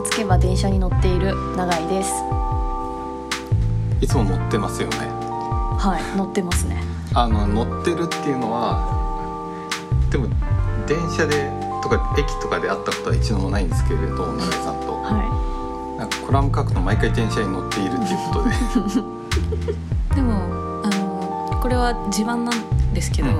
[0.00, 2.12] がつけば電車に乗っている永井です。
[4.00, 4.96] いつも乗ってますよね。
[5.78, 6.82] はい乗ってますね。
[7.14, 8.80] あの乗ってるっていうのは
[10.10, 10.28] でも
[10.86, 11.50] 電車で
[11.82, 14.92] とか駅とかで会ったことは一度もないんですけれど永井さんと。
[15.02, 20.16] はなんかコラム書くと毎回電車に乗っているっていうことで。
[20.16, 20.32] でも
[20.82, 23.36] あのこれは自慢なんですけど、うん。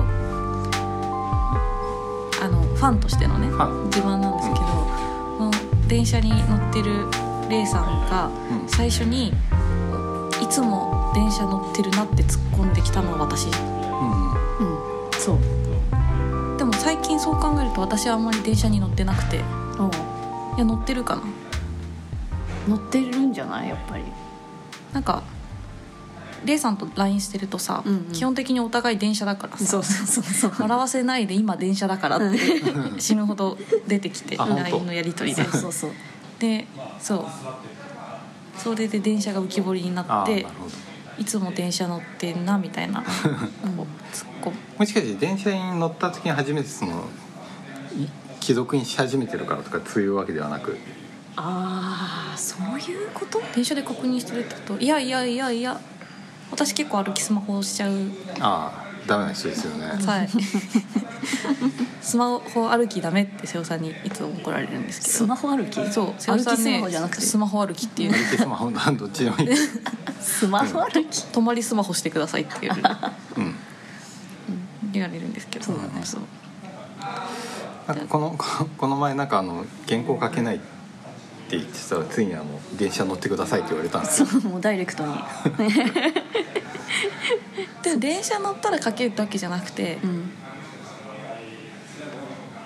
[2.39, 4.70] あのファンとしてのね自慢なんですけど、この
[5.91, 7.05] 電車に乗ってる
[7.49, 8.69] レイさんがうん。
[8.69, 9.33] 最初に
[10.41, 13.47] いつも電車乗ってるなって突っ込んできたのは私。
[13.47, 13.51] うん。
[13.51, 13.57] いう
[15.09, 15.37] んそう。
[16.57, 19.35] でも最近そう考えると私はあんまり電車に乗ってなくて。
[19.35, 19.39] い
[20.59, 21.23] や乗ってるかな。
[22.69, 23.67] 乗ってるんじゃない？
[23.69, 24.03] やっぱり。
[24.93, 25.23] なんか
[26.45, 28.11] レイさんと LINE してるとさ、うんうん。
[28.11, 30.51] 基本的にお互い電車だからさそうそうそうそう。
[30.59, 32.37] 笑わせないで今電車だからって
[32.99, 35.43] 死ぬほど出てきて LINE のやり取りで。
[35.43, 35.91] そうそうそう。
[36.39, 36.67] で
[36.99, 37.25] そう。
[38.57, 40.45] それで電車が浮き彫りになって
[41.17, 44.55] いつも電車乗ってんなみたいな こう突っ込む。
[44.79, 47.05] もしかして電車に乗った時に初めてその
[47.97, 48.07] い
[48.39, 50.77] 既読にし始めてるからとかそういうわけではなく？
[51.37, 53.41] ああそういうこと？
[53.55, 54.79] 電車で確認してるってこと？
[54.79, 55.79] いやいやいやいや
[56.51, 57.93] 私結構歩きスマホしちゃう。
[58.39, 59.87] ああダメな人ですよね。
[59.87, 60.29] はい。
[62.01, 65.13] スマホ歩きダメって瀬尾さんにいつも怒られるんですけど。
[65.13, 65.91] スマホ歩き？
[65.91, 67.21] そう瀬尾さん歩きスマねホじゃなくて？
[67.21, 68.11] スマホ歩きっていう。
[68.11, 69.47] 歩きスマホどっちでもいい、
[70.19, 71.25] スマホ歩き？
[71.25, 72.73] 泊まりスマホしてくださいっていう。
[73.37, 73.55] うん、
[74.91, 75.65] 言われるんですけど。
[75.65, 75.89] そうだね。
[76.03, 76.21] そう。
[77.87, 80.65] なんかこのここの前なんかあの原稿書けないって
[81.57, 82.45] 言ってたらついにあの
[82.77, 84.27] 電車乗ってくださいって言われたんですよ。
[84.27, 85.13] そうもうダイレクトに。
[87.83, 90.31] でも電車乗ったらかけるわけじゃなくてうん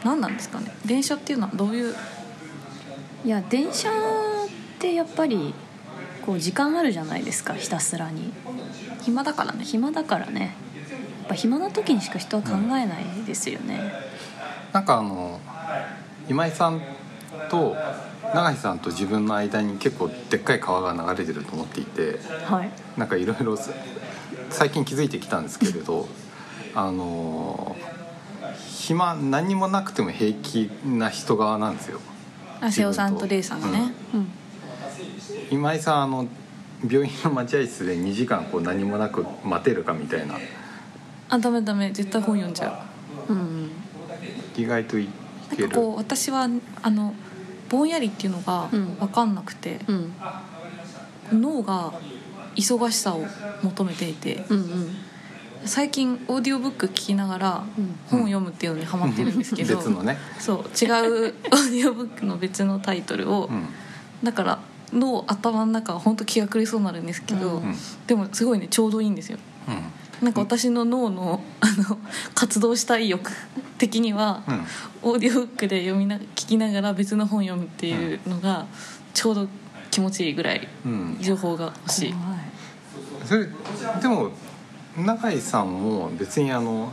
[0.04, 0.72] 何なんですかね。
[0.86, 1.96] 電車っていうのはどういう？
[3.26, 3.92] いや電車っ
[4.80, 5.54] てやっぱり
[6.26, 8.32] こう時間あるじゃないですかひたすらに。
[9.02, 9.64] 暇だからね。
[9.64, 10.54] 暇だからね。
[11.22, 13.80] やっぱ暇な時にしか人は考えないですよね、
[14.72, 15.40] なんかあの
[16.30, 16.80] 今井さん
[17.50, 17.76] と
[18.34, 22.72] 永井さんと自分の間に結構でっかい川が流れてると思っていてはい。
[22.98, 23.58] なんかいろいろ
[24.50, 26.08] 最近気づいてきたんですけれど
[26.74, 27.76] あの
[28.70, 32.00] 暇何にもなくても平気な人側なんですよ。
[32.62, 34.28] あ瀬尾さんとレイさんがね、うん。
[35.52, 36.28] 今井さんあの
[36.88, 40.36] 病院の待合室で2時間こう何もなく待てるかみたいな。
[41.30, 41.92] あダメダメ。
[41.92, 42.86] 絶対本読んじゃ
[43.28, 43.34] う。
[43.34, 43.72] んうん。
[44.56, 45.08] 意外という
[45.56, 45.70] ける。
[45.70, 46.48] こう私は
[46.82, 47.14] あの
[47.76, 48.96] ぼんやりっていうのがうん。
[48.96, 50.14] 分かんなくて、うん。
[51.32, 51.94] 脳が
[52.56, 53.26] 忙しさを
[53.64, 54.96] 求めていてうんうん。
[55.66, 57.96] 最近オーディオブック聞きながらうん。
[58.10, 63.66] 本を読むっていうのにハマってるんですけど、 別のね、そう違うオーディオブックの別のタイトルを、うん。
[64.24, 64.60] だから
[64.94, 67.76] 脳頭の中は本当気が狂いそうになるんですけど、うん。
[68.08, 69.38] でもすごいねちょうどいいんですよ
[70.22, 71.98] なんか私の脳の あの
[72.34, 73.32] 活動したい欲
[73.78, 74.54] 的には、うん。
[74.56, 74.66] うん
[75.06, 78.66] オーディオブックで読みな聞きながら別の本読むっていうのが
[79.14, 79.48] ちょうど
[79.92, 81.18] 気持ちいいぐらいうん。
[81.22, 82.14] 情報が欲しい。
[82.14, 82.40] 怖い。
[83.24, 83.48] それ
[84.02, 84.32] でも
[84.98, 86.92] 永井さんも別にあの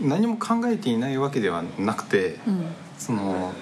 [0.00, 2.66] 何も考えていないわけではなくて、うん。
[2.96, 3.52] その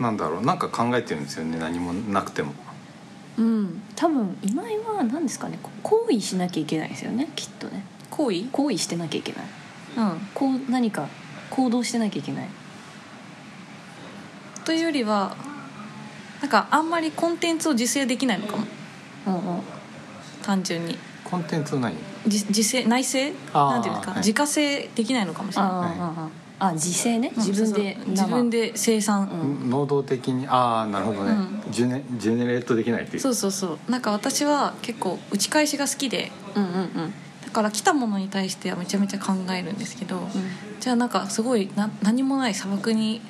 [0.00, 2.52] なんだろうなんか考えてるんですよね何もなくても
[3.38, 3.82] うん。
[3.96, 5.58] 多分今井は何ですかね。
[5.62, 7.28] こう行為しなきゃいけないですよね。
[7.36, 7.84] きっとね。
[8.10, 8.48] 行為？
[8.50, 9.44] 行為してなきゃいけない。
[9.96, 10.28] うん。
[10.34, 11.08] こう何か
[11.50, 12.48] 行動してなきゃいけない。
[14.64, 15.36] というよりは
[16.42, 18.64] なんかあんまりコンテンツを自制できないのかも。
[19.26, 19.62] うんうん。
[20.42, 20.98] 単純に。
[21.24, 21.94] コンテンツ何
[22.24, 24.20] 自自制内政あーなんていうんですか、はい。
[24.20, 25.70] 自家製できないのかもしれない。
[25.70, 25.86] ああああ
[26.24, 26.28] あ
[26.74, 27.32] 自制ね？
[27.36, 29.70] 自分で自分で生産、うん。
[29.70, 31.72] 能動的にああなるほどね、うん。
[31.72, 33.20] ジュネジェネレートできないっていう。
[33.20, 33.90] そうそうそう。
[33.90, 36.32] なんか私は結構打ち返しが好きで。
[36.54, 37.14] うんうんうん。
[37.44, 40.28] だから来たものに対してはめちゃめちゃ考えるんですけど、うん。
[40.80, 43.20] じゃあなんかすごいな何もない砂漠に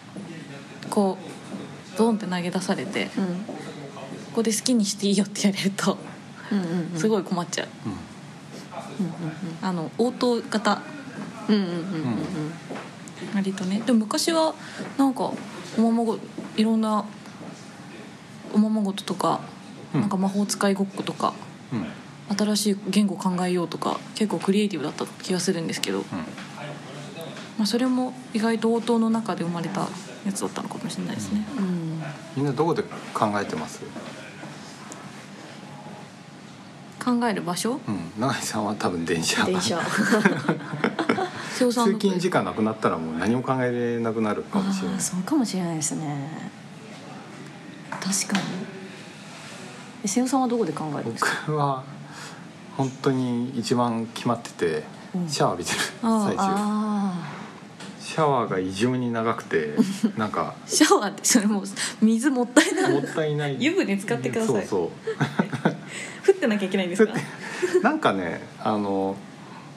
[0.91, 1.19] こ
[1.94, 3.44] うドンって投げ出されてこうん。
[4.35, 5.99] こで好きにしていいよって言われると
[6.50, 6.99] うんうんうん。
[6.99, 7.94] すごい困っちゃう、うん。
[9.61, 10.81] あの応答型。
[11.49, 11.75] うんうんうんうん。
[11.75, 11.82] うん
[13.35, 13.82] 割とね。
[13.85, 14.55] でも昔は
[14.97, 15.32] なんか
[15.76, 16.19] おままご
[16.56, 17.05] いろんな
[18.53, 19.41] おままごととか、
[19.94, 20.00] うん。
[20.03, 21.35] なんか魔法使いごっことか
[21.73, 21.79] うん。
[21.81, 21.87] うん
[22.37, 26.05] 新しい言語考えようとか結構クリエイティブだった気がするんですけど、
[27.56, 29.88] まあ、それも意外と応答の中で生まれた
[30.26, 32.03] やつだったのかもしれないですね、うん。
[32.37, 32.82] みんなどこで
[33.14, 33.81] 考えてます？
[37.03, 37.81] 考える場所？
[37.88, 38.12] うん。
[38.21, 39.47] 永井さんは多分電車。
[39.47, 39.81] 電車
[41.66, 45.00] 通勤時間なくなったらもう何も考えれなくなるかもしれない。
[45.00, 46.50] そうかもしれないですね。
[47.90, 48.02] 確
[48.34, 48.44] かに。
[50.05, 51.31] え瀬尾さんはどこで考えるんですか？
[51.46, 51.82] 僕は
[52.76, 54.84] 本当に一番決まってて
[55.14, 55.28] うん。
[55.28, 56.43] シャワー浴びてるあ最中。
[56.43, 57.14] あ
[58.00, 59.75] シャワーが異常に長くて
[60.16, 60.54] なんか。
[60.66, 61.64] シャワーってそれもう
[62.00, 62.93] 水もったいない。
[62.93, 63.56] もったいない。
[63.62, 64.66] 湯船使ってください。
[64.66, 64.88] そう
[66.26, 67.12] 降 ってなきゃいけないんですか？
[67.72, 69.16] そうなんかねあの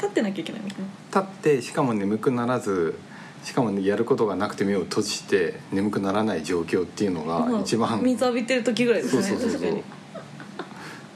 [0.02, 0.76] 立ってなきゃいけないのか
[1.08, 2.98] 立ってしかも眠くならず
[3.44, 9.24] しかも、ね、やることがなくて目を閉じて眠くならない状況っていうのなが一番水浴びてる時ぐらいですね。
[9.24, 9.72] そうそうそうそう。
[9.72, 9.84] 確かに。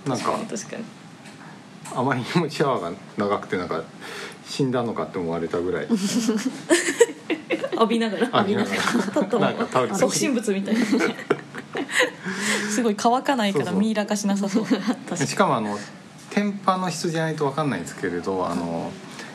[0.05, 0.83] なんか確かに
[1.95, 3.83] あまりにもシャワーが長くてなんか
[4.45, 5.87] 死んだのかって思われたぐらい。
[7.73, 8.27] 浴びながら。
[8.39, 8.71] 浴びなが
[9.87, 9.95] ら。
[9.97, 10.81] 即身仏みたいな。
[12.69, 15.17] すごい乾かないからミイラ化しなさそう。
[15.17, 15.77] しかもあの
[16.35, 18.91] 天パの人じゃないと分かんないんですけれどあの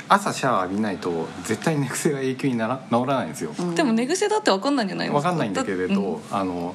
[0.07, 3.75] 朝シャワー浴びないと絶対寝癖が永久になら治らないんですよ、うん。
[3.75, 6.21] でも寝癖だって分かんないんじゃないですか分かんないんだけれど、うん。
[6.31, 6.75] あの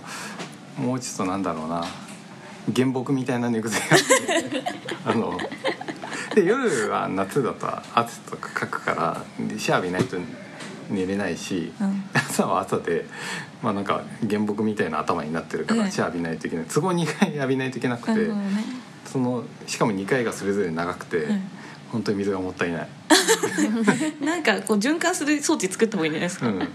[0.80, 1.84] もうちょっとなんだろうな。
[2.74, 4.64] 原木みたいな寝癖があって
[5.06, 5.38] あの
[6.34, 10.18] で夜は夏だと汗とかかくからでシャワー浴びないと
[10.90, 12.04] 寝れないし、うん。
[12.16, 13.06] 朝は朝で
[13.62, 16.66] まあなんか原木みたいな頭になってるかうんらシャワー浴びないといけない。
[16.66, 18.32] 都合2回 浴びないといけなくて、
[19.06, 21.42] そのしかも2回がそれぞれ長くて、うん。
[21.92, 22.90] 本当に水がもったいない、
[24.20, 26.70] なんかこう循環する装置作った方がいいんじゃないですか、うん、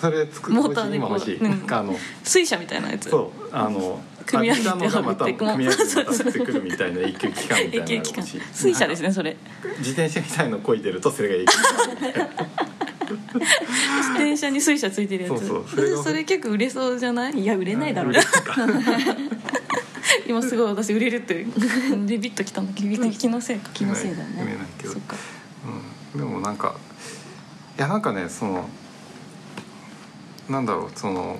[0.00, 1.58] それ作モーターでしい、うんなん。
[1.60, 3.10] かあの水車みたいなやつ。
[3.10, 3.48] そう。
[3.50, 8.22] あの組み上げて浴びたのがまた浴びて組み上げてまた吸ってくるみたいな永久期間みたいな
[8.52, 9.36] 水車ですねそれ。
[9.78, 11.58] 自転車みたいのこいでるとそれが永久期
[12.94, 15.46] 間自転車に水車ついてるやつ。
[15.48, 16.04] そうそう。
[16.04, 17.40] それ結構売れそうじゃない？
[17.40, 18.12] いや売れないだろう
[20.30, 21.44] 今すごい私売れるって
[22.06, 23.70] ビ ビッときたんだけどビビッときた気のせいか。
[23.74, 24.44] 気のせいだよね。
[24.44, 25.16] ないけどそっか。
[26.14, 26.76] うん、でもなんか
[27.76, 28.68] いやなんかねその
[30.48, 31.38] なんだろうその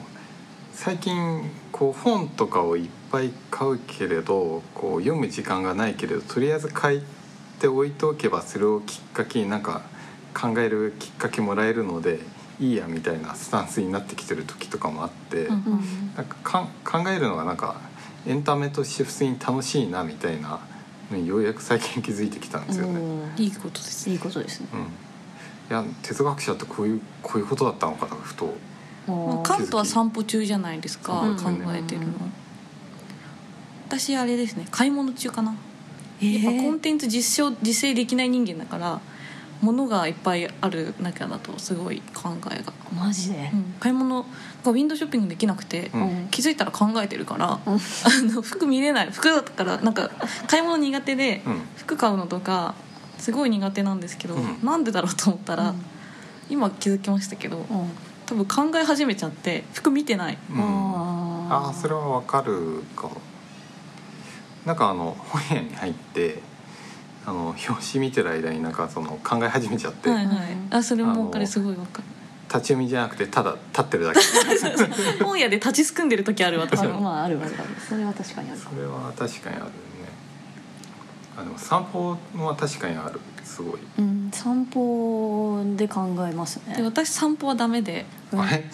[0.73, 7.01] 最近こう本とかをいっぱい買うけれどこう読む時間がないけれどとりあえず買っ
[7.61, 9.83] て置いておけばそれをきっかけになんか
[10.35, 12.21] 考えるきっかけもらえるので
[12.61, 16.15] いいやみたいなスタンスになってきてる時とかもあって、うんうん。
[16.15, 17.81] なんかかん考えるのがなんか
[18.27, 20.61] エンタメとして普通に楽しいなみたいな
[21.17, 23.01] ようやく最近気づいてきたんですよね。
[23.01, 23.43] うん。
[23.43, 24.69] いいことですいいことですね。
[24.75, 24.85] うん、い
[25.71, 28.55] や哲学者ってこういうこういうことだったのかなふと。
[29.07, 31.37] まあ、あカントは散歩中じゃないですか、うん。
[31.37, 32.13] 考えてるの、
[33.87, 35.55] 私あれですね買い物中かな、
[36.21, 39.01] えやっぱコンーテンツ実証実践できない人間だから
[39.61, 43.51] 物がいっぱいある中だとすごい考えが、マジで？
[43.53, 44.23] うん、買い物
[44.65, 46.29] がウィンドウショッピングできなくて、うん。
[46.31, 47.75] 気づいたら考えてるから、うん。
[47.75, 47.79] あ
[48.35, 49.11] の服見れない。
[49.11, 50.11] 服だからなんか
[50.49, 51.61] 買い物苦手で、うん。
[51.77, 52.75] 服買うのとか
[53.19, 54.59] すごい苦手なんですけど、うん。
[54.65, 55.83] なんでだろうと思ったら、うん。
[56.49, 57.67] 今気づきましたけど、うん。
[58.27, 60.39] 多分考え始めちゃって服見てない。
[60.51, 60.61] うん。
[60.61, 63.17] あああそれはわかるかも。
[64.65, 66.39] なんかあの本屋に入って
[67.31, 70.37] あの表紙見てる間になんかその考え始めちゃって、はいはい。
[70.71, 72.03] あそれも分かあのるすごい分か
[72.49, 74.19] 立ち読みじゃなくてただ立ってるだけ。
[74.19, 74.25] る
[75.25, 78.59] 本屋で立ちすくんでる時ある私あもまああるあるあるそれは確かにある。
[78.59, 79.71] かそれは確かにあるね。
[81.39, 83.21] あでも散歩は確かにある。
[83.45, 86.75] すごい、うん散歩で考えますね。
[86.75, 88.07] で私散歩はダメで。
[88.33, 88.65] うんあれ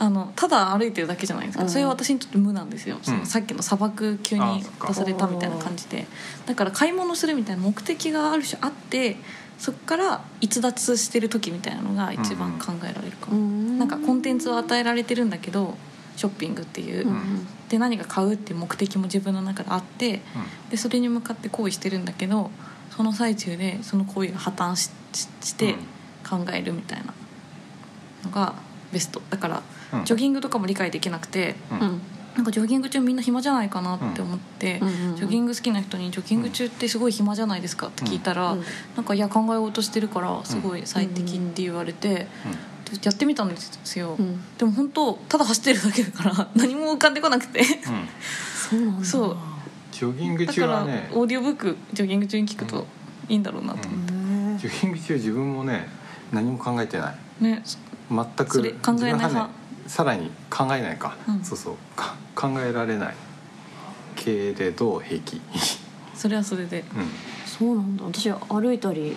[0.00, 1.70] あのただ歩いてるだけじゃないですか、うん。
[1.70, 6.06] それは私にとって無なんですよ、そのさっきの砂漠急に出されたみたいな感じで。
[6.46, 9.18] だから買い物するみたいな目的がある種あって
[9.58, 13.78] そこから逸脱してる時みたいなのが一番考えられるかも、うん。
[13.78, 15.76] なんかコンテンツを与えられてるんだけど
[16.16, 17.46] ショッピングっていう、うん。
[17.68, 20.22] で何か買うっていう目的も自分の中であって
[20.70, 22.50] でそれに向かって行為してるんだけど
[22.96, 25.74] その最中でその行為が破綻ししして
[26.26, 27.12] 考えるみたいな
[28.24, 28.54] のが
[28.92, 29.20] ベスト。
[29.28, 31.80] だからうんジョギングとかも理解できなくてうん。
[31.80, 32.00] うん。
[32.36, 34.88] なんかジョギング中みんな暇じゃないかなって思って、うん。
[34.88, 38.64] うんうんジョギング好きな人に「ジョギング中ってすごい暇じゃないですか?」って聞いたら、うん。
[38.96, 42.28] なんか「いや考えようとしてるからすごい最適」って言われて、で
[43.02, 44.40] やってみたんですよ、うん。
[44.56, 47.60] でも本当ただ走ってるだけだから 何も浮かんでこなくて。
[47.60, 47.66] うん。
[48.70, 49.04] そうなんだ。
[49.04, 49.36] そう。
[49.92, 52.86] ジョギングだから中はねオーディオブックジョギング中に聞くと
[53.28, 53.88] いいんだろうなと。
[53.88, 54.16] 思って、へ
[54.70, 55.88] ジョギング中自分もね
[56.32, 57.44] 何も考えてない。
[57.44, 57.62] ね。
[58.10, 59.44] 全くそれ考えない派。
[59.46, 59.59] ね
[59.90, 61.42] さらに考えないか、うん。
[61.44, 61.74] そうそう。
[61.96, 63.14] か考えられない。
[64.14, 65.40] けれど平気
[66.14, 66.78] それはそれで。
[66.80, 66.84] う
[67.44, 68.04] そうなんだ。
[68.04, 69.16] 私歩いたり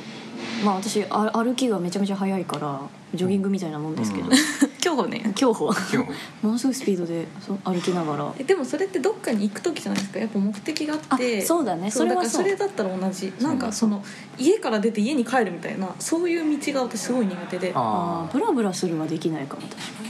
[0.65, 2.79] まあ私あ歩きがめちゃめちゃ速いから
[3.13, 4.33] ジョギングみたいなもんですけど、うん。
[4.83, 5.31] 今日ね。
[5.37, 5.69] 競歩。
[5.71, 6.09] ん今日
[6.41, 8.33] ものすごいスピードでそう歩きながら。
[8.39, 10.17] えでもそれってどっかに行く時じゃないですか？
[10.19, 11.43] やっぱ目的があって。
[11.43, 11.91] あそうだね。
[11.91, 12.31] それはそう。
[12.31, 13.31] それだったら同じ。
[13.39, 14.03] なんかその
[14.39, 17.71] 家から出て家に帰るみたいなそういう道が私すごい苦手で。
[17.75, 18.33] ああー。
[18.33, 20.09] ブラブラするはできないかも確かに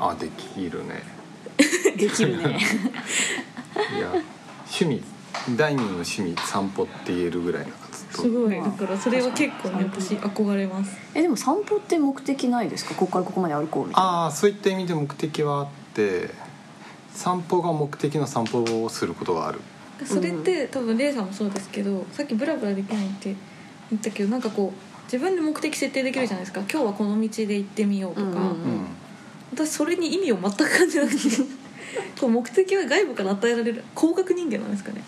[0.00, 1.02] ああできるね。
[1.96, 2.58] できるね。
[3.96, 4.10] いや
[4.66, 5.02] 趣味
[5.56, 7.72] 第二の趣味散歩って言えるぐらいな
[8.12, 8.56] すごい。
[8.56, 10.96] だからそれは結構ね私憧れます。
[11.14, 12.94] えでも散歩って目的ないですか？
[12.94, 14.10] ここからここまで歩こうみたいな。
[14.10, 16.30] ああそういった意味で目的はあって
[17.14, 19.60] 散歩が目的の散歩をすることがある。
[20.04, 23.34] それって多分レイさんもそうですけどさっきブラブラできないって
[23.90, 26.60] 言ったけどなんかこう自分で目的設定できるじゃないですか。
[26.70, 28.86] 今日はこの道で行ってみようとか、うんうんうん
[29.52, 31.18] 私それに意味を全く感じなくて
[32.20, 35.02] こう目的は外部から与えられる 高額人間なんですかね。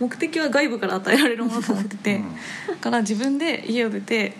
[0.00, 2.24] 目的は外部から与えられるものと思ってて、うん。
[2.68, 4.36] だから自分で家を出て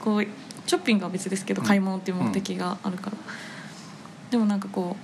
[0.00, 0.26] こう
[0.66, 1.68] ショッピングは別ですけどうん。
[1.68, 3.16] 買い物っていう目的があるから、
[4.30, 4.96] でもなんかこ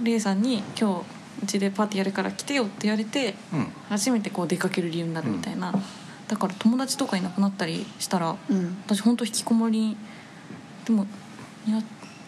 [0.00, 1.04] うレイさんに「今
[1.40, 3.66] 日うちでパーティーやるから来てよ」って言われてうん。
[3.88, 5.72] 初めてこう出かける理由になるみたいな、
[6.28, 8.76] だから友達とかいなくなったりしたらうん。
[8.86, 9.96] 私本当引きこもり
[10.86, 11.06] でも
[11.66, 11.82] になっ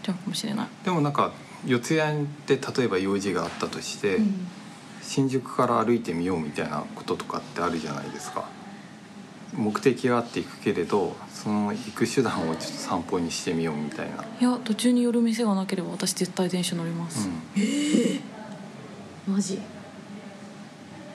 [0.04, 1.32] ちゃうかもしれない、でもなんか
[1.66, 4.46] 四谷で例えば用事があったとして、うん。
[5.06, 8.48] 新宿から歩いてみようみたいなこととかってあるじゃないですか。
[9.54, 17.28] 目的があって行くけれどその行く手段をちょっと散歩にしてみようみたいな、いや途中に寄る店がなければ私絶対電車乗ります、
[19.28, 19.60] マジ？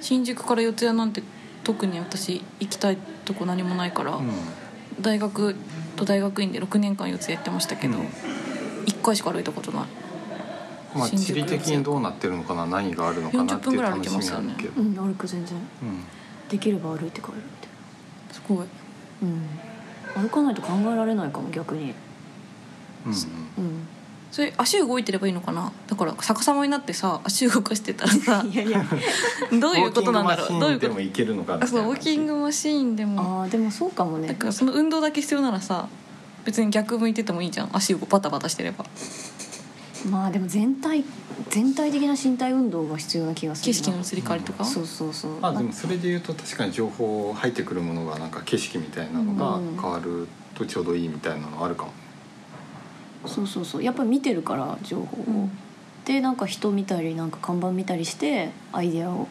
[0.01, 1.23] 新宿から四谷なんて
[1.63, 4.29] 特に私行きたいとこ何もないから、うん。
[5.01, 5.55] 大学
[5.95, 8.07] と大学院で6年間四谷やってましたけど、うん
[8.89, 9.83] 1回しか歩いたことない。
[10.95, 14.47] まあ地理的にどうなってるのかな何があるのかなって40分いうぐらい歩楽しみけますよね。
[14.47, 15.57] なんだけど、うん歩く全然。
[15.57, 16.03] うん。
[16.49, 17.67] できれば歩いて帰るって。
[18.33, 18.67] すごい。
[19.23, 19.49] うん。
[20.23, 21.93] 歩かないと考えられないかも逆に。
[23.05, 23.87] うんうん。
[24.31, 25.71] それ足動いてればいいのかな？
[25.87, 28.83] だから逆さまになってさ足動かしてたらさ いやいや。
[29.59, 30.59] どういうことなんだろう？
[30.59, 33.41] どういうことウォーキングマシーンでも行けるのかみたあそうウォいなーキングマシーンでも。
[33.43, 34.27] あーでもそうかもね。
[34.27, 35.87] だからその運動だけ必要ならさ
[36.49, 37.69] 別に逆向いててもいいじゃん。
[37.73, 38.83] 足をバタバタしてれば。
[40.09, 41.03] まあでも全体
[41.49, 43.77] 全体的な身体運動が必要な気がするな。
[43.77, 45.31] 景色の移り変わりとか、そうそうそう。
[45.43, 49.77] あでもそれで言うと確かに情報入ってくるものがなんか景色みたいなのがうん。
[49.79, 51.91] 変わるとちょうどいいみたいなのあるかも、
[53.27, 53.83] そうそうそう。
[53.83, 55.51] やっぱり見てるから情報を、うん。
[56.05, 59.27] でなんか人見たりなんか看板見たりしてアイデアを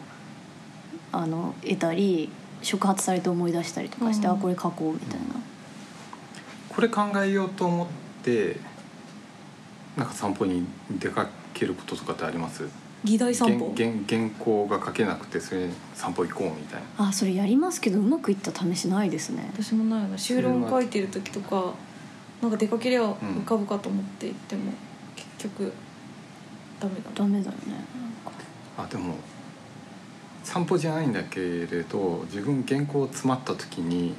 [1.11, 2.29] あの得たり
[2.61, 4.33] 触発されて思い出したりとかして、うん。
[4.33, 5.25] あこれ書こうみたいな、
[6.79, 7.87] これ考えようと思っ
[8.23, 8.55] て
[9.97, 10.65] なんか散歩に
[10.97, 12.63] 出かけることとかってあります？
[13.03, 13.73] 議題散歩？
[13.75, 17.09] 原原原稿が書けなくてそれ散歩行こうみたいな。
[17.09, 19.49] あそれやりますけどうまくいった試しないですね。
[19.51, 20.17] 私もないな。
[20.17, 21.73] 修論書いてる時とか
[22.41, 24.71] なんか出かけりゃ浮かぶかと思って行っても、
[25.17, 25.73] 結局
[26.79, 27.57] ダメだダメだよね
[28.77, 29.15] あでも
[30.45, 34.15] 散歩じゃないんだけれど自分原稿詰まった時に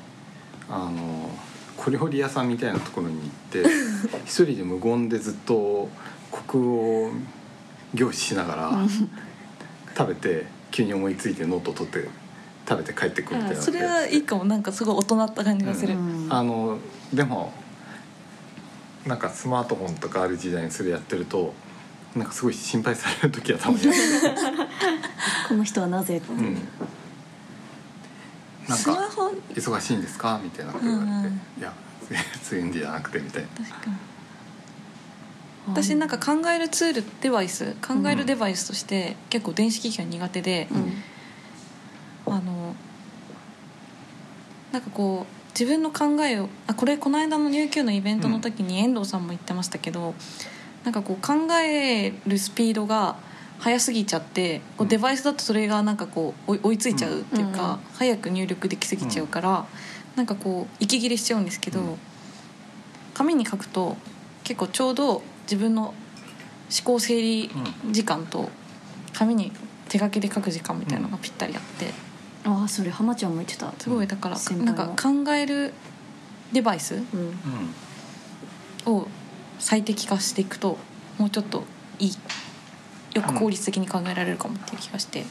[0.68, 1.30] あの
[1.82, 3.30] 小料理屋さんみたいなところに行っ
[3.64, 3.64] て
[4.26, 5.88] 一人で無言でずっと
[6.30, 6.70] 国語
[7.06, 7.12] を
[7.94, 8.78] 凝視しながら
[9.96, 12.06] 食べて急に思いついてノート取って
[12.68, 14.44] 食べて帰ってくるみたいなあそれはいいかも。
[14.44, 16.26] なんかすごい大人った感じがする、うん。
[16.28, 16.78] あの
[17.12, 17.52] でも
[19.06, 21.54] なんかスマートフォンとかある時代にそれやってると
[22.14, 23.84] なんかすごい心配される時はたまに
[25.48, 26.58] この人はなぜうん、
[28.68, 31.40] なんかスマホ「忙しいんですか?」みたいなこと言われて「うんうん。
[31.58, 31.72] いや
[32.42, 33.48] そういうんじゃなくて」みたいな。
[33.64, 33.96] 確かに。
[35.68, 41.02] 私なんか考えるツールデバイス考えるデバイスとして結構電子機器が苦手で、うん。
[42.34, 42.74] あの
[44.72, 50.14] なんかこう自分の考えをあこれこの間の入級のイベントの時に遠藤さんも言ってましたけど、
[50.84, 53.16] なんかこう考えるスピードが
[53.60, 59.66] 速すぎちゃってこううんデバイスだとそれがなんかこう追いついちゃうっていうか、早く入力できすぎちゃうから、
[60.16, 61.98] なんかこう息切れしちゃうんですけど、うん。
[63.14, 63.96] 紙に書くと
[64.44, 65.94] 結構ちょうど自分の思
[66.84, 67.50] 考整理
[67.90, 68.48] 時間と
[69.12, 69.52] 紙に
[69.88, 71.92] 手書きで書く時間みたいなのがぴったりあって。
[72.42, 73.72] ああそれ浜ちゃんも言ってた。
[73.78, 75.74] すごいだからなんもか考える
[76.52, 77.02] デバイス
[78.86, 79.06] を
[79.58, 80.78] 最適化していくと
[81.18, 81.64] もうちょっと
[81.98, 82.12] いい
[83.14, 85.26] よく効率的に考えられるかもっていう気がして、うん。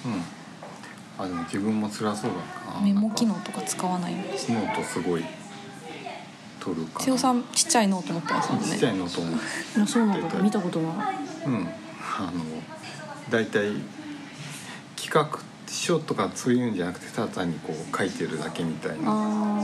[1.17, 2.81] あでも自分も辛そうだな。
[2.81, 3.51] メモ機能なんか。
[3.51, 5.23] とか使わないノートすごい
[6.59, 8.97] 取るかな瀬尾さんちっちゃいノート持ってますもんちっちゃね。
[8.97, 9.39] いノートもい
[9.79, 11.67] やそうなんだ見たことないうん。
[12.17, 12.31] あの
[13.29, 13.71] 大体
[14.95, 19.59] 企画書とかそういうんじゃなくてただ単にこう書いてるだけみたいなこあ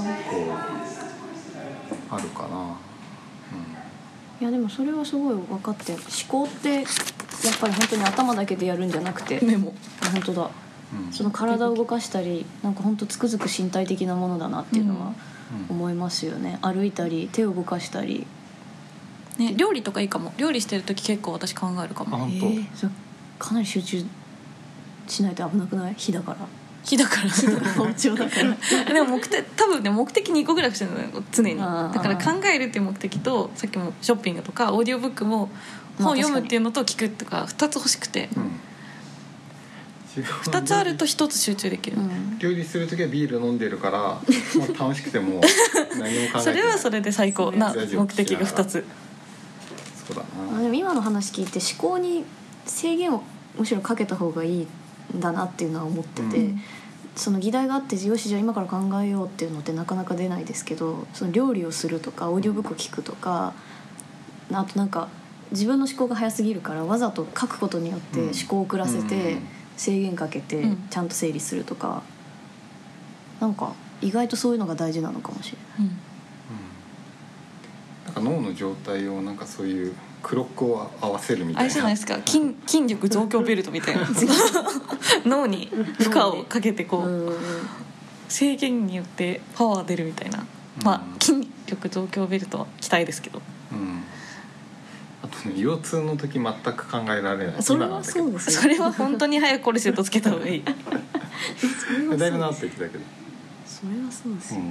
[2.12, 2.48] うあるかな。
[2.52, 2.78] あ
[4.40, 5.94] いやでもそれはすごい分かって。
[5.94, 6.86] 思考って
[7.44, 9.40] やっぱり本当に頭だけでやるんじゃなくて。
[9.44, 9.74] メモ。
[10.02, 10.42] あ本当だ。
[10.94, 15.14] うん、うんその体を動かしたりなんか本当つくづく身体的なものだなっていうのは
[15.70, 15.76] うん。
[15.76, 16.60] 思いますよね。
[16.62, 18.26] 歩いたり手を動かしたり。
[19.38, 20.34] ね料理とかいいかも。
[20.38, 22.16] 料理してる時結構私考えるかも。
[22.18, 22.46] あ本当。
[22.46, 22.90] えー
[23.38, 24.02] かなり集中
[25.08, 25.94] しないと危なくない？
[25.98, 26.38] 火だから。
[26.86, 27.30] 火だから。
[27.30, 28.36] 包丁だか
[28.86, 31.58] らでも目的多分ね目的2個ぐらいしてるのよ常に。
[31.58, 38.30] だから考えるっていう目的とさっきもショッピングとかオーディオブックもまあ本読むっていうのと聞くとか2つ欲しくて。
[38.36, 38.60] うん。
[40.22, 42.40] 2つあると1つ集中できる、うん。
[42.40, 44.00] 料理する時はビール飲んでるから
[44.58, 45.48] もう楽しくてもう何も考
[46.00, 46.42] えてない。
[46.42, 47.52] それはそれで最高。
[47.52, 48.86] な目的が2つ。
[50.08, 52.24] そうだあなでも今の話聞いて思考に
[52.66, 53.24] 制限を
[53.58, 54.68] むしろかけた方がいい
[55.16, 56.62] んだなっていうのは思ってて、うん。
[57.16, 63.54] その議題があってよしじゃあ今から考えようっていうのってなかなか出ないですけどその料理をするとかオーディオブックを聞くとか
[64.52, 65.08] あとなんか
[65.52, 69.38] 自分の思考が早すぎるからわざと書くことによって思考を遅らせうんて
[69.78, 70.88] 制限かけてうん。
[70.90, 72.04] ちゃんと整理するとか
[73.40, 75.92] なんか意外とそういうのが大事なのかもしれない。
[75.92, 75.98] うん。
[78.06, 81.60] なんか脳の状態をなんかそういうクロックを合わせるみたいな。
[81.62, 82.16] あれじゃないですか。
[82.26, 84.08] 筋筋力増強ベルトみたいな。
[85.26, 87.36] 脳に負荷をかけてこう、うんうん
[88.28, 90.48] 制限によってパワー出るみたいな、
[90.84, 93.38] まあ筋力増強ベルトは期待ですけど。
[93.38, 93.55] うん
[95.26, 97.64] あとね腰痛の時全く考えられない。
[97.64, 98.62] それはそうですよ。
[98.62, 100.64] それは本当に早くコルセットつけた方がいい。
[100.64, 103.04] だいぶ治ってきたけど、
[103.66, 104.62] それはそうですよ、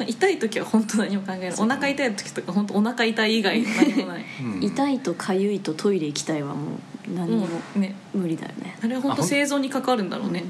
[0.00, 0.08] うん。
[0.08, 1.52] 痛い時は本当何も考えない。
[1.58, 4.24] お腹痛い時とか本当お腹痛い以外何もない。
[4.40, 4.64] うん。
[4.64, 6.76] 痛いと痒いとトイレ行きたいはも
[7.08, 7.94] う何にもね。
[8.14, 10.44] 無理だよね、あれは本当生存に関わるんだろうね。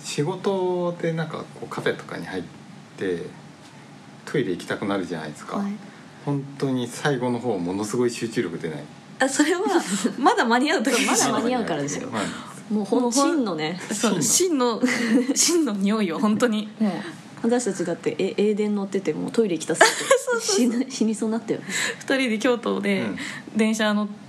[0.00, 2.42] 仕事でなんかこうカフェとかに入っ
[2.96, 3.22] て
[4.24, 5.72] トイレ行きたくなるじゃないですか、はい
[6.26, 8.78] 本当に最後の方ものすごい集中力出ない。
[9.20, 9.60] あそれは
[10.18, 12.08] まだ間に合う時まだ間に合うからですよ。
[12.10, 12.22] まあ
[12.68, 13.80] もうほん真のね。
[13.92, 14.82] そう真の。
[15.34, 16.68] 真 の匂いを本当に。
[16.80, 16.92] もう
[17.42, 19.80] 私たちだってえ英電乗っててもうトイレ行きたす
[20.58, 20.90] ぎて。
[20.90, 21.66] 死にそうになったよね。
[22.00, 23.18] 2人で京都でうん。
[23.56, 24.25] 電車乗って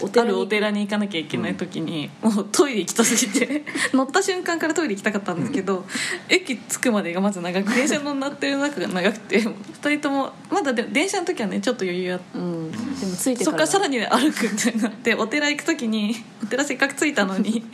[0.00, 3.64] お寺にあるお寺に行かなきゃいけない時に、もうトイレ行きたすぎて。
[3.92, 5.84] 乗った瞬間からトイレ行きたかったんですけど、
[6.28, 12.38] 駅着くまでがまず長く電車の乗ってる中が長くて2人ともまだで電車の時はねちょっと余裕あって。
[12.38, 12.70] うん。
[12.70, 17.64] でもついてそかっかららさらに歩くってなってお寺行く時にお寺せっかく着いたのに、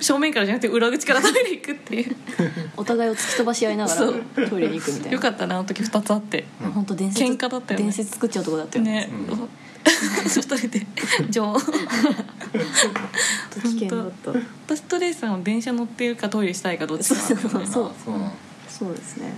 [0.00, 2.16] 正面からじゃなくて裏口からトイレ行くっていう。
[2.76, 4.22] お互いを突き飛ばし合いながらそう。
[4.48, 5.12] トイレに行くみたいな。
[5.12, 6.44] よかったなあの時2つあって。
[6.62, 6.70] うん。
[6.72, 7.84] 本当伝説喧嘩だったよね。
[7.86, 8.92] 伝説作っちゃうとこだったよね。
[8.92, 9.08] ね、
[9.84, 10.86] うん一人で
[11.30, 11.62] 女王危
[13.72, 14.32] 険だった。
[14.66, 17.20] 私とレイさんは電車乗ってるかトイレしたいかどっちか。
[17.20, 18.32] そうあそうなの
[18.68, 19.32] そうですね。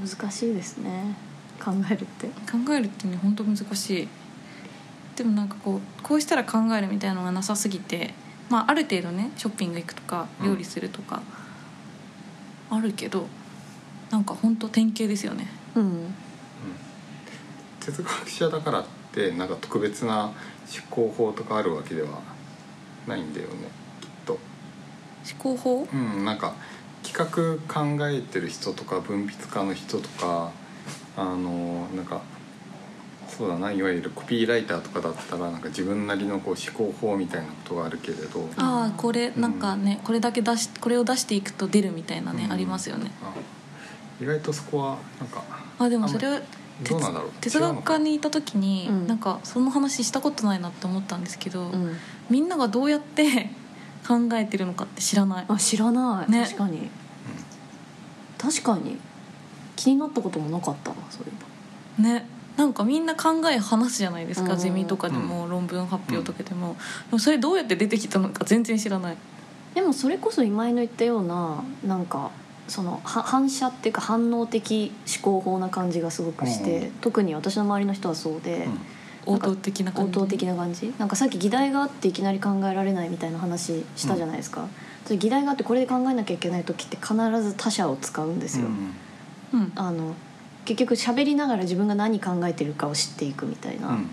[0.00, 0.06] うん。
[0.06, 1.16] 難しいですね。
[1.62, 2.26] 考えるって。
[2.28, 4.08] 考えるってね本当難しい。
[5.16, 8.12] でもなんかこうこうしたら考えるみたいなのがなさすぎて
[8.50, 10.46] まあある程度ねショッピング行くとかうん。
[10.50, 11.22] 料理するとか、
[12.70, 13.26] あるけど
[14.10, 15.48] なんか本当典型ですよね。
[15.74, 16.14] うん
[17.86, 20.34] 哲学者だからってなんか特別な思
[20.90, 22.08] 考法とかあるわけでは
[23.06, 23.54] ないんだよね
[24.00, 24.32] きっと。
[24.32, 25.88] 思考法？
[25.92, 26.54] うん、なんか
[27.04, 30.50] 企画考えてる人とか文筆家の人とか
[31.16, 32.20] あのなんか
[33.28, 38.48] そうだないわゆるコピーライターとかだったらなんか自分なりのこう思考法みたいなことがあるけれど。
[38.56, 43.10] ああこれなんかね、これだけ出しこれを出していくと出るみたいなね、うんありますよね。
[43.22, 43.32] あ
[44.20, 45.42] 意外とそこはなんか
[45.78, 46.40] あでもそれは
[46.82, 49.06] どうなんだろう哲学科にいた時に、うん。
[49.06, 51.96] なんかその話したことないなって思ったんですけど、うん。
[52.30, 53.50] みんながどうやって
[54.06, 55.44] 考えてるのかって知らない。
[55.48, 56.44] あ知らない、ね。
[56.44, 56.90] 確かに。
[58.38, 58.98] 確かに。
[59.74, 61.32] 気になったこともなかったなそうい
[62.00, 62.26] えね。
[62.56, 64.58] なんかみんな考え話すじゃないですか、うん。
[64.58, 66.76] ゼミとかでも論文発表とかでも、
[67.10, 69.14] でもそれどうやって出てきたのか全然知らない。
[69.14, 69.18] ば
[69.74, 72.30] でもそれこそ今井の言ったようななんか
[72.68, 76.90] そのは反射っていうか反応的思考法な感じがすごくして、うん。
[77.00, 78.68] 特に私の周りの人はそうで、
[79.24, 80.18] 応答的な感じ？
[80.18, 80.94] 応答的な感じ？
[80.98, 84.66] なんかさっき議題があっていきなり考えられないみたいな話したじゃないですか、
[85.04, 88.66] それ議題があってこれで考えなきゃいけない時って必ず他者を使うんですよ、
[89.52, 89.60] うん。
[89.60, 89.72] うん。
[89.74, 90.14] あの
[90.64, 94.08] 結局喋りながら自分が何考えてるかを知っていくみたいな、うん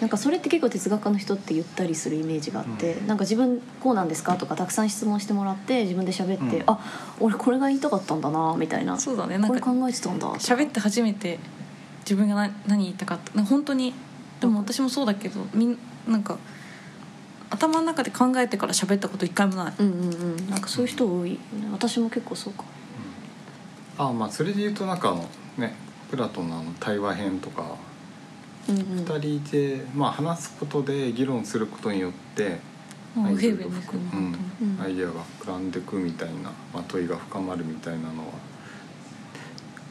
[0.00, 3.06] なんかそれって結構哲学家の人って言ったりするイメージがあって、うん。
[3.06, 6.64] なんか自分こうなんですかとかたくさん質問してもらって自分で喋って、うん。
[6.66, 6.78] あ
[7.18, 8.98] 俺これが言いたかったんだなみたいな。
[8.98, 10.28] そうだねなんこれか考えてたんだ。
[10.34, 11.38] 喋って初めて
[12.00, 13.94] 自分が何何言ったかって本当に
[14.40, 16.38] でも私もそうだけどみんなんか
[17.48, 19.74] 頭の中で考えてから喋ったこと一回もない。
[19.78, 20.50] うんうんうん。
[20.50, 21.38] なんかそういう人多い。
[21.72, 22.64] 私も結構そうか。
[23.98, 25.74] あまあそれで言うとなんかあのね
[26.10, 27.76] プラトンのあの対話編とかうんうん
[28.72, 32.58] 2人で、まあ、話すことで議論することによって
[33.16, 33.64] アイデアが
[35.40, 38.34] 膨らんでくみたいな、まあ、問いが深まるみたいなのは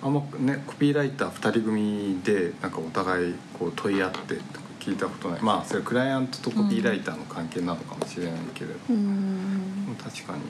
[0.04, 4.42] あんまねコピーライター2人組でなんかお互いこう問い合って議
[4.86, 5.42] 聞いたことない。
[5.42, 9.98] まあそれクライアントとコピーライターの関係なのかもしれないけれど、うん。
[9.98, 10.42] 確かに。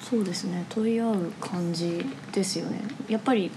[0.00, 0.64] そうですね。
[0.70, 2.80] 問い合う感じですよね。
[3.08, 3.50] やっぱり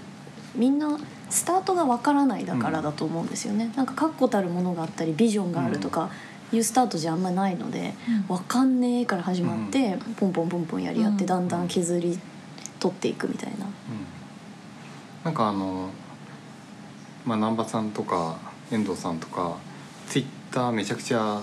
[0.54, 0.98] みんな
[1.30, 6.10] スタートがわからないだからだと思うんですよね、なんか確固たるものがあったりビジョンがあるとか
[6.52, 7.94] いうスタートじゃあんまないので、
[8.28, 8.34] うん。
[8.34, 11.26] わかんねえから始まって、ポンポンポンポンやり合って、うん。
[11.26, 12.18] だんだん削り
[12.80, 13.70] 取っていくみたいな、うん。
[15.24, 15.90] なんかあの
[17.24, 18.36] まあ難波さんとか
[18.72, 19.56] 遠藤さんとか
[20.08, 21.40] ツイッターめちゃくちゃ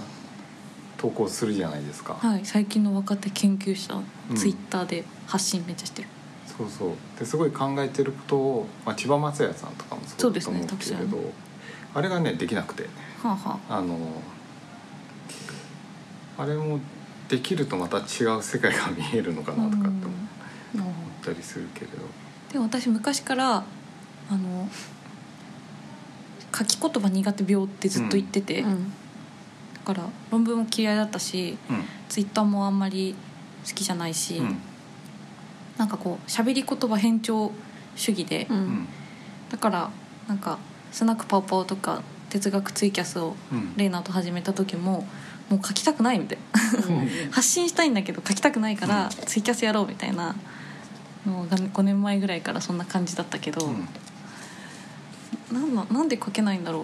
[0.98, 2.42] 投稿するじゃないですか、はい。
[2.44, 3.94] 最近の若手研究者、
[4.30, 4.36] うん。
[4.36, 6.10] ツイッターで発信めっちゃしてる
[6.58, 6.90] そうそう。
[7.20, 11.34] ですごい考えてることを、まあ、千葉松也さんとかもそうだと思うけれそうですど、
[11.94, 12.84] あれがねできなくて
[13.22, 13.78] はあはあ。
[13.78, 13.98] あの
[16.38, 16.80] あれも
[17.30, 20.94] できるとまた違う世界が見えるのかなとかって思っ
[21.24, 21.98] たりするけれど、
[22.52, 24.70] でも私昔からあの
[26.56, 28.94] 書き言葉苦手病ってずっと言ってて、うん。
[29.86, 31.84] だから論文も嫌いだったしうん。
[32.10, 33.16] ツイッターもあんまり
[33.68, 34.58] 好きじゃないし、うん
[35.78, 37.52] なんかこう喋り言葉偏重
[37.96, 38.58] 主義で、うん。
[38.58, 38.88] うん
[39.50, 39.90] だから
[40.28, 40.60] なんか
[40.92, 43.74] スナックパオパオとか哲学ツイキャスをうん。
[43.78, 45.08] レイナーと始めた時も
[45.50, 46.38] もう書きたくないみたい
[46.90, 47.32] うん。
[47.32, 50.36] 発信したいんだけど書きたくないからうんツイキャスやろうみたいな
[51.26, 53.88] もう5年前ぐらいからそんな感じだったけど、うん。
[55.52, 56.80] なんななんで書けないんだろ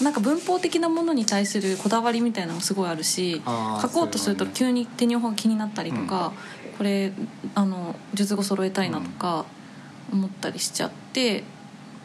[0.00, 0.04] う。
[0.04, 3.42] なんか文法的なものに対するこだわりみたいなのもすごいあるし
[3.82, 6.32] 書こうとすると急に手に本が気になったりとか、
[6.78, 7.12] これ
[7.56, 9.44] あの述語揃えたいなとか
[10.12, 11.42] 思ったりしちゃって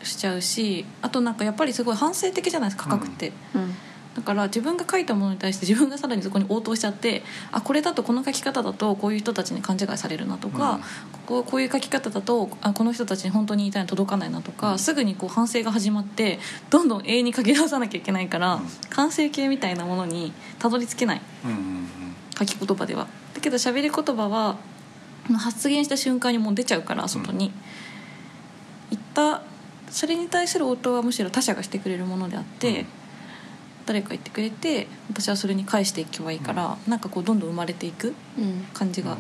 [0.02, 3.32] しちゃうしあとなんかやっぱりすごい反省的じゃないですか書くって。
[3.56, 3.74] うん。
[4.16, 10.80] だから自分が書いたものに対して自分がさらにそこに応答しちゃってあこれだとこの書き方だとこういう人たちに勘違いされるなとか、うん。
[10.80, 14.80] こここういう書き方だとあこの人たちに本当に言いたいの届かないなとか、うん。
[14.80, 18.62] すぐにこう反省が始まってどんどん永遠に書き直さなきゃいけないから、うん。
[18.90, 21.22] 完成形みたいなものにたどり着けない。
[21.46, 21.54] うんう
[22.00, 22.03] ん
[22.38, 23.08] 書き言葉では。
[23.34, 24.58] だけど喋り言葉は
[25.38, 27.52] 発言した瞬間にもう出ちゃうから外に、
[28.89, 29.41] 言った
[29.89, 32.86] それに対する応答はむしろ他者がしてくれるものであって、うん。
[33.86, 38.65] 誰か言ってくれて私はそれに返していけばいいから、なんかこうどんどん生まれていくうん。
[38.74, 39.17] 感じが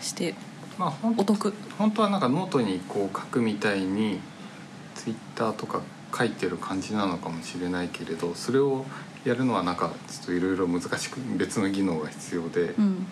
[0.00, 0.34] して
[0.78, 1.54] まあほんお得。
[1.78, 4.20] 本当はなんかノートにこう書くみたいに
[4.94, 5.80] ツイッターとか
[6.16, 8.84] 書いてる感じなのかもしれないけれどそれを
[9.24, 13.06] やるのはなんかちょっといろいろ難しく別の技能が必要で、うん。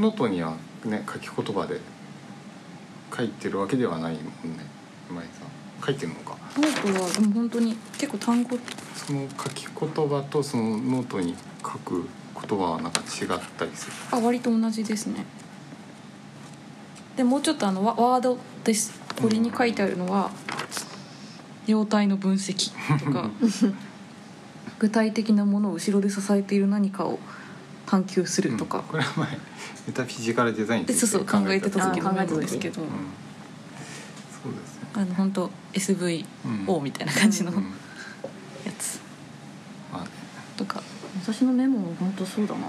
[0.00, 1.80] ノートにはね書き言葉で
[3.16, 4.30] 書いてるわけではないもんね
[5.08, 5.84] 今井さん。
[5.84, 6.36] 書いてるのか？
[6.56, 8.58] ノートはでも本当に結構単語。
[8.94, 13.92] その書き言葉とそのノートに書く言葉はなんか違ったりする？
[14.10, 15.24] あ割と同じですね。
[17.16, 19.00] でもうちょっとあのワワードです。
[19.20, 20.30] これに書いてあるのは
[21.66, 23.30] 様態の分析とか
[24.78, 27.18] 具体的なものを後ろで支えている何かを
[27.86, 28.78] 探求するとか。
[28.78, 29.28] うん、これは前
[29.86, 32.88] メタフィジカルデザインについてでそうそう考えてた時のメあ考えてた時モですけど、うん。
[32.88, 34.88] そうですね。
[34.94, 37.62] あの本当 SVO みたいな感じのうん。
[37.64, 39.00] やつ。
[39.92, 40.08] まあね。
[40.56, 40.82] とか。
[41.22, 42.66] 私のメモも本当そうだな。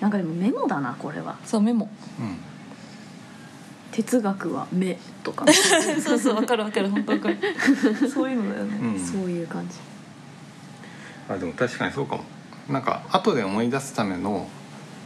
[0.00, 1.36] なんかでもメモだなこれは。
[1.44, 1.88] そうメモ。
[2.20, 2.36] うん。
[3.90, 5.46] 哲学は目とか。
[6.02, 7.38] そうそう分かる分かる本当分かる。
[8.08, 9.00] そういうのだよね、うん。
[9.00, 9.76] そういう感じ
[11.28, 12.24] あでも確かにそうかも。
[12.68, 14.48] なんか後で思い出すための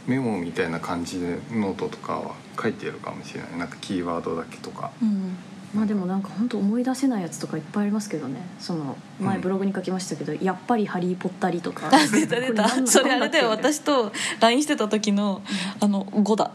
[0.05, 3.57] メモみたいな感じでノートとかは書いてるかもしれない。
[3.57, 4.91] なんかキーワードだけとか。
[5.01, 5.37] うん
[5.73, 8.39] まあでもなんか本当思い出せないやつとかいっぱいありますけどね。
[8.57, 9.41] その前うん。
[9.41, 11.89] ブログに書きましたけど、やっぱり「ハリー・ポッター」とか。
[11.91, 12.39] あ出た。
[12.39, 13.49] 出たそれあれだよ。
[13.49, 15.41] 私と LINE してた時の
[15.81, 16.51] あの5だ。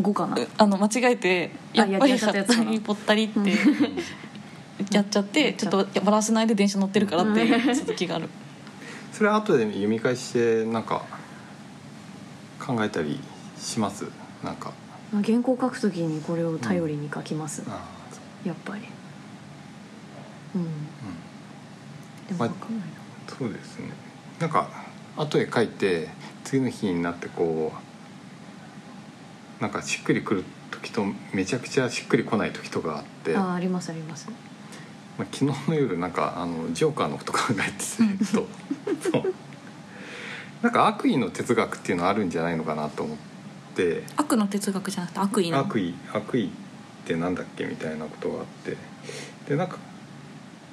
[0.00, 0.36] 5かな？
[0.58, 3.52] あの間違えてやっぱりハリーぽったりって
[4.92, 8.28] やっちゃってちょっとバランスないで電車乗ってるからっていう続きがある
[9.12, 11.04] それは後で読み返してなんか
[12.60, 13.20] 考えたり
[13.58, 14.04] します？
[14.44, 14.72] なんか。
[15.12, 17.82] まあ原稿書くときにこれを頼りに書きます、あ
[18.44, 18.82] やっぱり。
[20.54, 20.62] うん。
[20.62, 20.66] ー
[22.28, 22.94] でもまあ分かんないな、
[23.38, 23.88] そうですね。
[24.38, 24.68] なんか
[25.16, 26.08] 後で書いて
[26.44, 27.72] 次の日になってこ
[29.58, 33.36] うなんかしっくりくる時とめちゃくちゃしっくりこない時とかあって。
[33.36, 34.28] ああありますあります
[35.18, 38.46] まあ、昨日の夜なんかあのジョーカーのこと考えててそう
[39.12, 39.34] そう。
[40.62, 43.18] なんか悪意の哲学っていうのあるんじゃないのかなと思っ
[43.74, 44.04] て。
[44.16, 45.58] 悪の哲学じゃなくて悪意の。
[45.58, 46.50] 悪意悪意っ
[47.04, 48.76] てなんだっけみたいなことがあって。
[49.48, 49.78] でなんか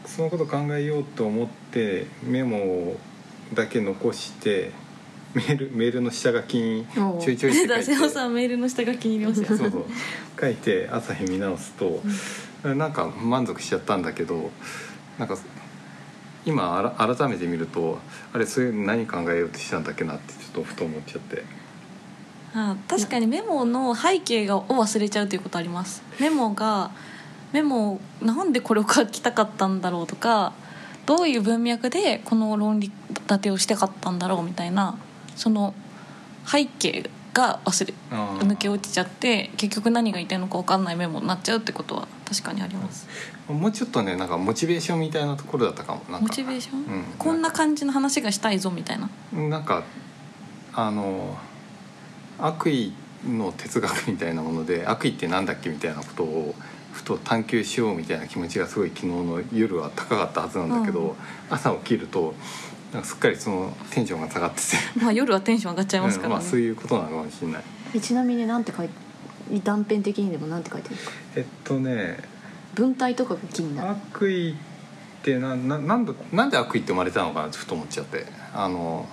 [0.05, 2.95] そのこと考えようと思ってメモ
[3.53, 4.71] だけ残して
[5.33, 7.83] メールメールの下書きにちょいちょいって書いて。
[7.95, 9.85] 瀬尾さんメールの下書きに入れますよそうそう。
[10.39, 12.01] 書いて朝日見直すと、
[12.73, 14.49] なんか満足しちゃったんだけど
[15.19, 15.37] なんか
[16.45, 17.99] 今改めて見ると
[18.33, 21.43] あれそれ何考えようとしたんだっけなってちょっとふと思っちゃって。
[22.57, 26.01] あ確かにメモの背景がを忘れちゃうということあります。
[26.21, 26.91] メモが
[27.51, 30.53] メモなんでこれを書きたかったんだろうとか
[31.05, 34.97] どういう文脈でこの論理立てをしてかったんだろうみたいな
[35.35, 35.73] その
[36.45, 43.07] 背景が忘れ抜け落ちちゃって結局何が言いたいのか分かんないメモになっちゃうってことは確かにあります。
[43.49, 45.99] もうちょっとねなんかモチベーションみたいなところだったかも。
[46.09, 47.03] なんかモチベーション、うん。
[47.19, 49.09] こんな感じの話がしたいぞみたいな。
[49.33, 49.83] なんか
[50.73, 51.37] あの
[52.39, 52.93] 悪意
[53.27, 56.55] の哲学みたいなもので悪意ってなんだっけみたいなことを
[56.93, 61.15] ふと探求しようみたいな気持ちがすごい昨日の夜は高かったはずなんだけど、うん。
[61.49, 62.33] 朝起きると
[62.95, 67.63] なんかすっかりそのテンションが下がってて、まあ夜はテンション上がっちゃいますからね、うんまあ、そういうことなのかもしれない。
[67.93, 68.93] えちなみになんて書いて
[69.63, 72.17] 断片的にでもなんて書いてるんですかえっとね。
[72.73, 73.89] 文体とかが気になる。
[73.89, 74.55] 悪意っ
[75.23, 78.25] てなななんだなんで悪意って生まれたのかなってふと思っちゃって。
[78.53, 79.05] あの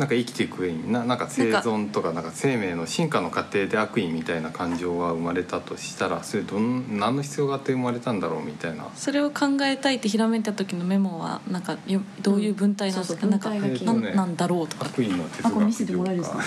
[0.00, 8.88] なんか生きていく上にななんか生存とかなんか生命の進化の過程で悪意みたいな感情が生まれたとしたらそれどん何の必要があって生まれたんだろうみたいな。
[8.96, 14.86] それを考えたいってひらめいた時のメモはなんかよどういう文体なんですか、うんなんかそうそう文体が気になんだろうとか。
[14.86, 16.40] 悪意の哲学せてもらえるんですか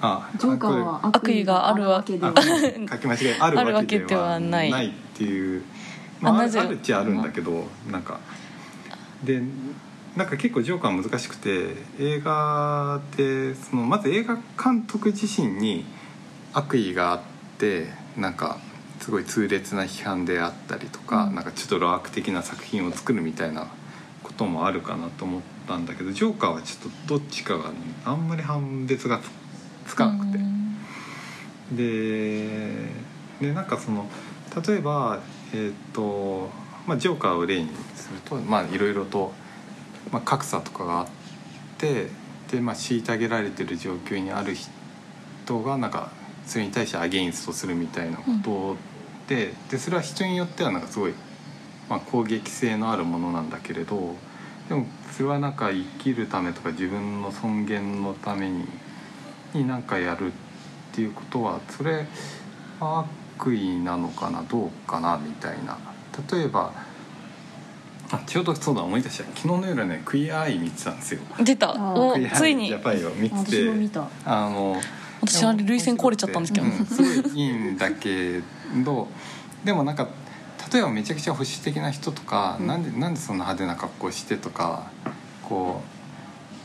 [0.00, 3.40] あジョーカーは悪意があるわけではあ書き間違い。
[3.40, 4.88] あるわけではあるわけではない。
[4.88, 5.64] っていう、
[6.20, 8.20] まあ、ああるっちゃあるんだけどなんか
[9.24, 9.42] で
[10.16, 15.84] なんか結構ジョーカーは難しくて映画でそのまず映画監督自身に
[16.52, 17.20] 悪意があっ
[17.58, 18.58] てなんか
[19.00, 23.68] すごい痛烈な批判であったりとか、うんなんかちょっと露悪的な作品を作るみたいな
[24.22, 29.18] こともあるかなと思ったんだけどジョーカーはちょっとどっちかが、ね、あんまり判別が
[29.86, 30.38] つつかなくて。
[30.38, 30.52] うん
[31.76, 32.48] で
[33.40, 34.06] でなんかその
[34.66, 35.20] 例えば
[35.54, 36.50] えっ、と、
[36.86, 39.32] まあ、ジョーカーを例にするとまあいろいろと、
[40.10, 41.06] まあ、格差とかがあっ
[41.78, 42.08] て
[42.50, 44.54] で、まあ、虐げられてる状況にある
[45.44, 46.10] 人がなんか
[46.46, 48.76] それに対してアゲインストするみたいなこと
[49.28, 51.14] で,、でそれは人によってはなんかすごい、
[51.88, 54.16] まあ、攻撃性のあるものなんだけれど
[54.68, 58.66] でもそれはなんか生きるためとか自分の尊厳のために
[59.54, 60.30] になんかやるっ
[60.92, 62.06] ていうことはそれ
[62.80, 65.78] 悪意なのかなどうかなみたいな。
[66.30, 66.72] 例えば
[68.12, 71.20] あちょうどそうだ思い出した昨日の夜ねクイアアイ見てたんですよ。
[71.42, 71.72] 出た。
[71.72, 72.68] おクイアアイついに。
[72.68, 74.06] ジャパンを見て私ても見た。
[74.26, 74.76] あの
[75.22, 78.40] 私あれ涙腺壊れちゃったんですけど、うんすごいいいんだけ
[78.84, 79.08] ど
[79.64, 80.08] でもなんか
[80.70, 82.66] 例えばめちゃくちゃ保守的な人とか、うん。
[82.66, 84.90] なんでなんでそんな派手な格好してとか
[85.42, 85.80] こ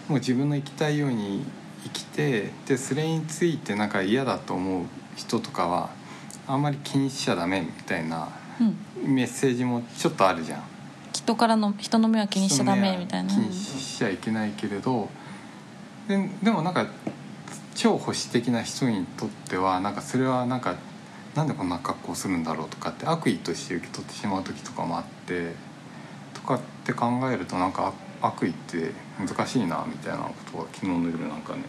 [0.09, 1.45] うもう自分の生きたいように
[1.83, 5.91] 生きてでそれについてなんか嫌だと思う人とかは
[6.45, 8.27] あんまり気にしちゃダメみたいな
[8.59, 10.63] うん、メッセージもちょっとあるじゃん。
[11.27, 15.09] 人からの人の目は気にしちゃダメみたいな気にしちゃいけないけれど
[16.07, 16.87] ででもなんか
[17.75, 20.75] 超保守的な人にとってはなんかそれはなんか
[21.35, 25.51] なんでこんな格好するんだろうとかって悪意として受け取ってしまう時とかもあって
[26.33, 31.63] とかって考えるとなんか悪意って難しいなみたいなことは昨日の夜なんかね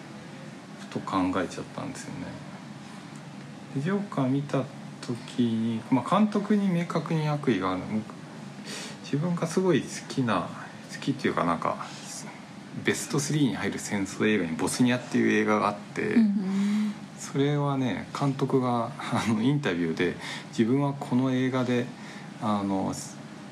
[0.79, 2.27] ふと考えちゃったんですよね。
[3.75, 4.63] でジョーカー見た
[5.01, 7.81] 時に、まあ、監督に明確に悪意がある
[9.11, 10.49] 自分がすごい好きな
[10.93, 11.77] 好きっていうかなんか
[12.85, 20.15] ベスト3に入る戦争映画に「ボスニア」っていう映画があって、うんそれはね監督があのインタビューで
[20.51, 21.85] 自分はこの映画で
[22.41, 22.95] あの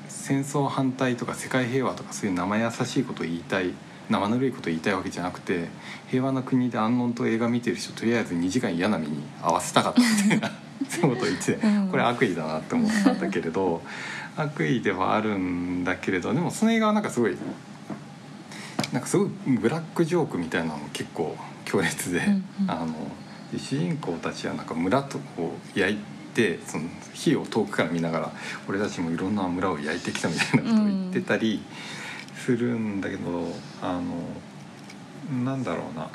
[0.07, 3.73] 戦争反対とか世界平和とかそういう生優しいことを言いたい
[4.09, 5.67] 生ぬるいことを言いたいわけじゃなくて
[6.09, 10.51] 平和な国で安穏と映画見てる人とりあえず2時間嫌な目に合わせたかったみたいな
[10.89, 11.89] そういうことを言ってうん。
[11.89, 13.81] これ悪意だなって思ったんだけれど
[14.37, 17.35] 悪意ではあるんだけれどでもその映画はなんかすごい
[18.93, 22.71] なんかすごいブラックジョークみたいなのも結構強烈で、うんうん。
[22.71, 22.93] あの
[23.51, 25.97] で主人公たちはなんか村とを焼い
[26.33, 28.31] てその火を遠くから見ながら
[28.69, 31.61] 俺たちもいろんな村を焼いてきたみたいなことを言ってたり
[32.35, 33.47] するんだけど、
[33.81, 36.09] あのなんだろうな。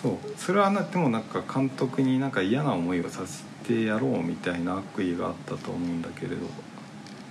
[0.00, 0.18] そう。
[0.36, 6.46] それはなでもなんか監督になんか嫌な思いをさせてやろうみたいな悪意があったと思うんだけれど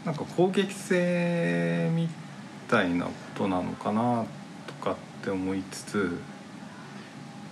[0.05, 2.09] なんか攻撃性み
[2.67, 4.25] たいなことなのかな
[4.67, 6.19] とかって思いつつ、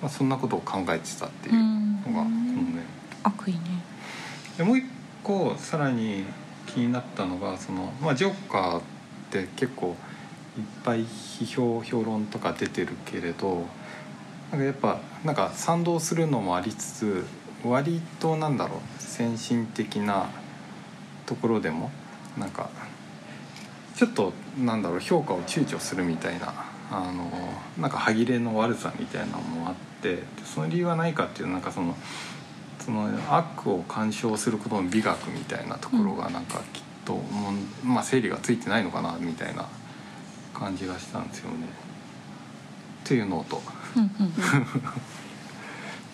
[0.01, 2.29] まあ、そんなことを考えてたっていうのがこの
[2.75, 2.83] ね。
[3.23, 3.59] 悪意ね
[4.57, 4.85] でもう一
[5.23, 6.25] 個さらに
[6.65, 8.81] 気になったのがその、まあ、ジョーカーっ
[9.29, 9.95] て結構
[10.57, 13.65] いっぱい批評評論とか出てるけれど
[14.51, 17.25] なんかやっぱなんか賛同するのもありつつ
[17.63, 20.29] 割となんだろう先進的な
[21.25, 21.91] ところでも
[22.37, 22.69] なんか
[23.95, 26.53] ちょっとなんだろう評価を躊躇するみたいな
[26.89, 27.31] あの
[27.79, 31.95] なんか歯切れの悪さみたいなのもあってでその理由は何かっていうとなんかその
[32.81, 37.51] その悪を干渉することの美学みたいなところがなんかきっと、も
[37.83, 39.67] うまあ、整理がついてないのかなみたいな
[40.53, 41.67] 感じがしたんですよね。
[43.03, 43.61] っていうのと。
[43.95, 44.33] うんうん。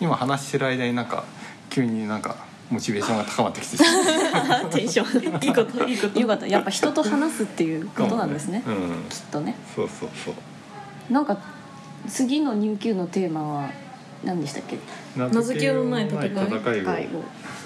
[0.00, 1.24] 今話してる間になんか
[1.70, 2.36] 急になんか
[2.70, 4.70] モチベーションが高まってきてしまう。
[4.70, 5.44] テンション。
[5.44, 6.20] いいこといいこと。
[6.20, 6.46] よかった。
[6.46, 8.74] やっぱ人と話すっていうことなんですね、うん
[9.08, 9.54] きっとね。
[9.74, 11.12] そうそうそう。
[11.12, 11.38] なんか
[12.08, 13.70] 次の入級のテーマは
[14.24, 14.78] 何でしたっけ？
[15.16, 15.84] 名付けよう。
[15.84, 16.28] のない戦い
[16.80, 17.08] 戦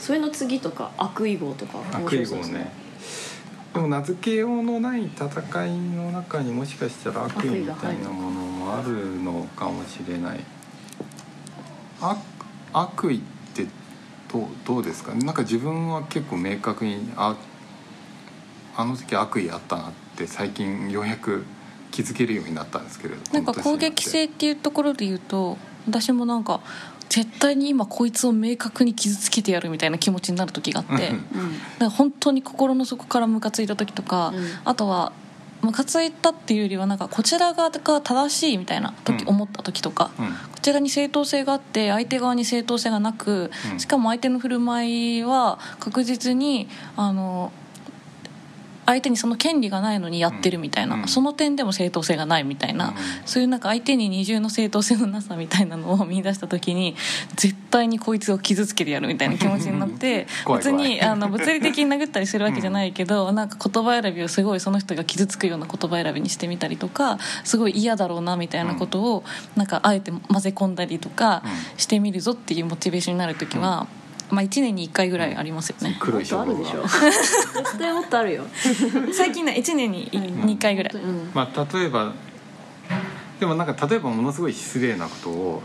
[0.00, 2.70] それの次とか悪意号とか面悪意号ね。
[3.74, 10.40] でも名付けようのない戦いの中にもしかしたら悪意みたいなものもあるのかもしれない。
[12.00, 12.18] 悪
[12.72, 13.31] 悪意って
[14.32, 15.14] どうどうですか？
[15.14, 17.36] なんか自分は結構明確にあ
[18.76, 21.44] あの時悪意あったなって最近ようやく
[21.90, 26.60] 気づけるようになったんですけれどなんか攻撃性っていうところで言うと私もなんか
[27.10, 31.12] 絶対に今こいつを明確に傷つけてやるみたいな気持ちになる時があって
[31.80, 34.44] うん本当に心の底からムカついた時とか、うん。
[34.64, 35.12] あとは
[35.62, 39.28] ムカついたっていうよりはなんかこちら側が正しいみたいな時、うん。
[39.28, 40.26] 思った時とかうん。
[40.26, 43.80] こちらに正当性があって相手側に正当性がなく、うん。
[43.80, 47.52] しかも相手の振る舞いは確実にあの
[48.86, 51.08] 相手にその権利がないのにやってるみたいな、うん。
[51.08, 52.94] その点でも正当性がないみたいな、うん。
[53.26, 56.96] そういうなんか相手に二重の正当性のなさみたいなのを見出した時に
[57.36, 69.24] 絶対にこいつを傷つけてやるみたいな気持ちになって 別にあの物理的に殴ったりするわけじゃないけど、なんか言葉選びをすごいその人が傷つくような言葉選びにしてみたりとかすごい嫌だろうなみたいなことを
[69.56, 71.52] なんかあえて混ぜ込んだりとかうん。
[71.76, 73.86] してみるぞっていうモチベーションになる時は、
[74.32, 75.94] まあ、1年に1回ぐらいありますよね。
[76.00, 76.82] 黒いもっとあるでしょ。
[76.82, 78.46] が 絶対もっとあるよ。
[79.12, 81.30] 最近ね1年に2回ぐらい、うん。
[81.34, 82.14] まあ例えば
[83.38, 85.62] でもなんか例えばものすごい失礼なことを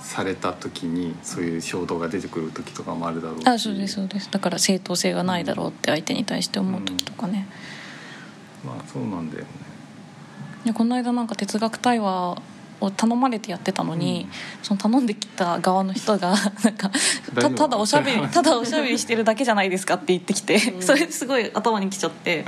[0.00, 3.46] された時にそういう衝動が出てくる時とかもあるだろうし。
[3.46, 4.28] あそうですそうです。
[4.28, 7.46] だから正当性がないだろうって相手に対して思う時とかね、
[8.66, 9.48] まあそうなんだよね。
[10.64, 12.42] でこの間なんか哲学対話
[12.80, 14.28] を頼まれてやってたのに、
[14.62, 16.34] その頼んできた側の人が
[16.64, 16.90] なんか
[17.34, 20.82] たただおしゃべり ただおしゃべりしてるだけじゃないですかって言ってきて、うん。
[20.82, 22.44] それすごい頭にきちゃって、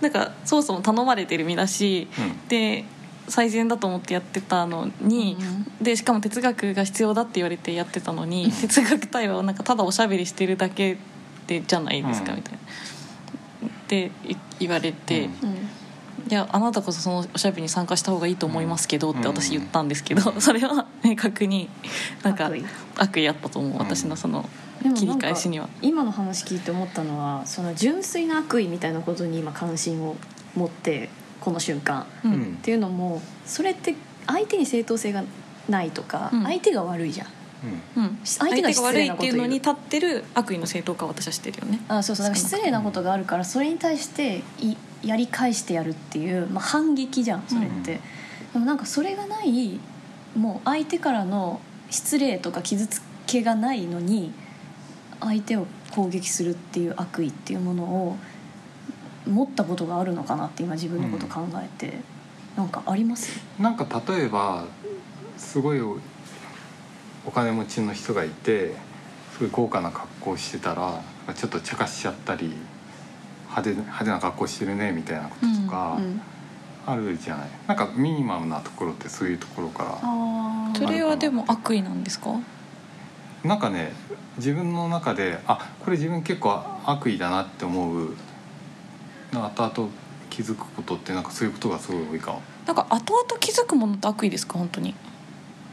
[0.00, 2.48] なんかそもそも頼まれてる身だし、うん。
[2.48, 2.84] で
[3.28, 5.36] 最善だと思ってやってたのに、
[5.80, 10.98] でしかも哲学が必要だって言われてやってたのに、哲学対話をなんかただおしゃべりしてるだけ
[11.46, 12.38] でじゃないですか、うん。
[12.38, 12.58] みたいな。
[12.58, 15.28] ってい言われて。
[15.42, 15.81] うんうん
[16.28, 21.68] いやあなたこそそのおしゃべりに参加した方がいいと思いますけどってうん私言ったんですけど、それは明確に
[22.22, 22.64] なんか悪意。
[22.96, 24.48] 悪意あったと思う私のその
[24.94, 25.68] 切り返しには。
[25.80, 30.16] 今の話聞いて思ったのはその純粋な悪意みたいなことに今関心を
[30.54, 31.08] 持って
[31.40, 32.06] この瞬間。
[32.24, 32.42] ううんん。
[32.42, 33.94] っていうのもそれって
[34.26, 35.24] 相手に正当性が
[35.68, 36.42] ないとか、うん。
[36.44, 37.26] 相手が悪いじゃん
[37.96, 41.80] うん、相手が失悪いっていうのに立ってる悪意の正当化を私はしてるよね。
[41.88, 42.24] あそうそう。
[42.24, 48.00] だから失礼なことがあるからそれに対していやり返してやるっていう、まあ、反撃じゃんそれって、
[48.52, 49.78] でもなんかそれがない
[50.36, 54.32] もう相手からの失礼とか傷つけがないのに
[55.20, 58.16] 相手を攻撃するっていう悪意っていうものを
[59.26, 61.98] 持ったことがあるのかなって今自分のこと考えて、
[62.56, 63.40] なんかあります？
[63.60, 64.64] なんか例えば
[65.36, 65.80] すごい
[67.24, 68.74] おお金持ちの人がいて
[69.32, 71.00] すごい豪華な格好をしてたら
[71.34, 72.52] ちょっと茶化しちゃったり
[73.48, 76.20] 派手派手な格好してるねみたいなこととかうん
[76.84, 82.40] あるじゃない、なんかミニマムなところってそういうところからあそれはでも悪意なんですか？
[83.44, 83.92] なんかね
[84.36, 88.16] 自分の中であこれ自分結構悪意だなって思う
[89.32, 89.90] 後々
[90.28, 92.42] 気づくことってなんかそういうことがすごい多いかも。
[92.66, 94.58] なんか後々気づくものって悪意ですか？
[94.58, 94.96] 本当に？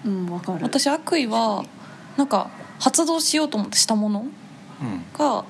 [0.06, 0.60] うんわかる。
[0.64, 1.64] 私悪意は
[2.18, 4.22] なんか発動しようと思ってしたもの
[4.82, 5.04] うん。
[5.18, 5.43] が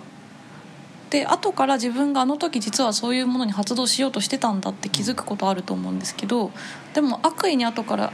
[1.09, 6.51] で後から自分があの時実はそういうものに発動しようとしてたんだって気づくことあると思うんですけど
[6.93, 8.13] でも悪意に後から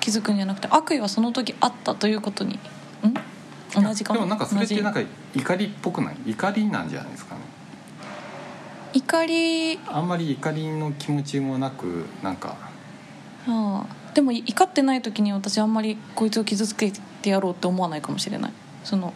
[0.00, 2.58] 気づくんじゃなくて悪意はその時あったということに
[3.06, 3.14] ん？
[3.74, 5.00] 同じかでもなんかそれってなん同か
[5.34, 6.16] 怒りっぽくない？
[6.26, 7.40] 怒りなんじゃないですかね。
[8.92, 12.54] じ怒りあんまり怒りの気持ちもなくなんか。
[13.48, 16.92] ああでも怒ってない時に私あんまりこいつを傷つけ
[17.22, 18.52] てやろうって思わないかもしれない。
[18.84, 19.12] その。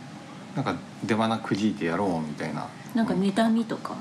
[0.56, 0.74] なんか
[1.04, 2.66] 出花くじいてやろうみたいな。
[2.94, 3.94] なんか妬みとか？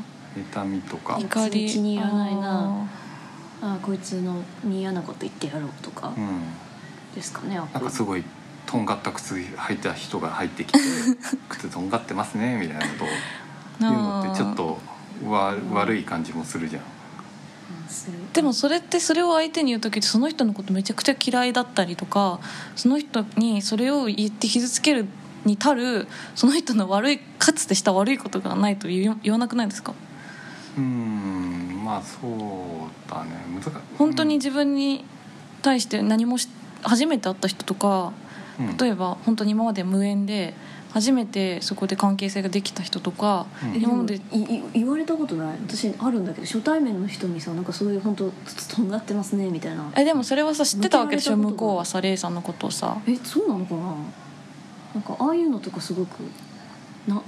[0.54, 1.68] 妬みとか、怒り。
[1.68, 2.88] 気に入らないな。
[3.62, 6.14] あああこいつのに嫌なこと言ってやろうとか。
[6.16, 6.42] うん、
[7.16, 8.24] ですかねなんかすごい
[8.68, 10.80] とんがった靴履いた人が入ってきて
[11.50, 13.12] 靴とんがってますねみたいなことをあ
[13.80, 14.78] 言うのってちょっと
[15.26, 16.84] わ 悪い感じもするじゃん
[17.88, 22.40] するでもそれってそれを相手に言う時ってその人のことめちゃくちゃ嫌いだったりとか
[22.76, 25.08] その人にそれを言って傷つける
[25.46, 29.94] に足るその人の悪いかつてした悪いことがないと言わ言わなくないですか？
[30.78, 33.32] うんまあそうだね。
[33.54, 33.72] 難しい。
[33.98, 35.06] 本当に自分に
[35.62, 36.50] 対して何もし
[36.84, 38.12] 初めて会った人とか
[38.60, 38.78] うん。
[38.78, 40.54] 例えば本当に今まで無縁で
[40.98, 43.82] 初めてそこで関係性ができた人とか、うん。
[43.82, 45.58] 今までいい言われたことない？
[45.68, 48.32] 私あるんだけど初対面の人にさなんかそういう本当
[48.76, 49.92] とんがってますねみたいな。
[49.96, 51.38] えでもそれはさ知ってたわけでしょ？
[51.38, 53.82] 向こと向こうはさレイさんのことをさえそうなのかな
[54.96, 56.20] なんかああいうのとかすごく
[57.08, 57.22] な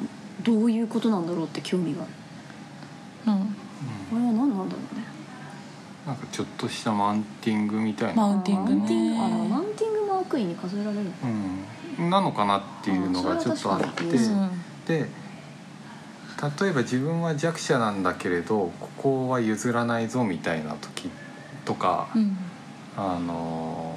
[0.43, 2.01] どういうことなんだろうって興味が。
[2.03, 3.41] あるうん。
[3.41, 4.65] あれは何なんだろう
[4.97, 5.03] ね。
[6.07, 11.63] なんかちょっとしたマウンティングみたいな、マウンティングあマウンティングもマウねンティングも悪意に数えられるのうん、
[11.99, 14.03] なのかなっていうのがちょっとあって
[14.87, 15.09] で
[16.61, 21.09] 例えば自分は弱者なんだけれどここは譲らないぞみたいな時
[21.65, 22.37] とか、うん。
[22.97, 23.95] あの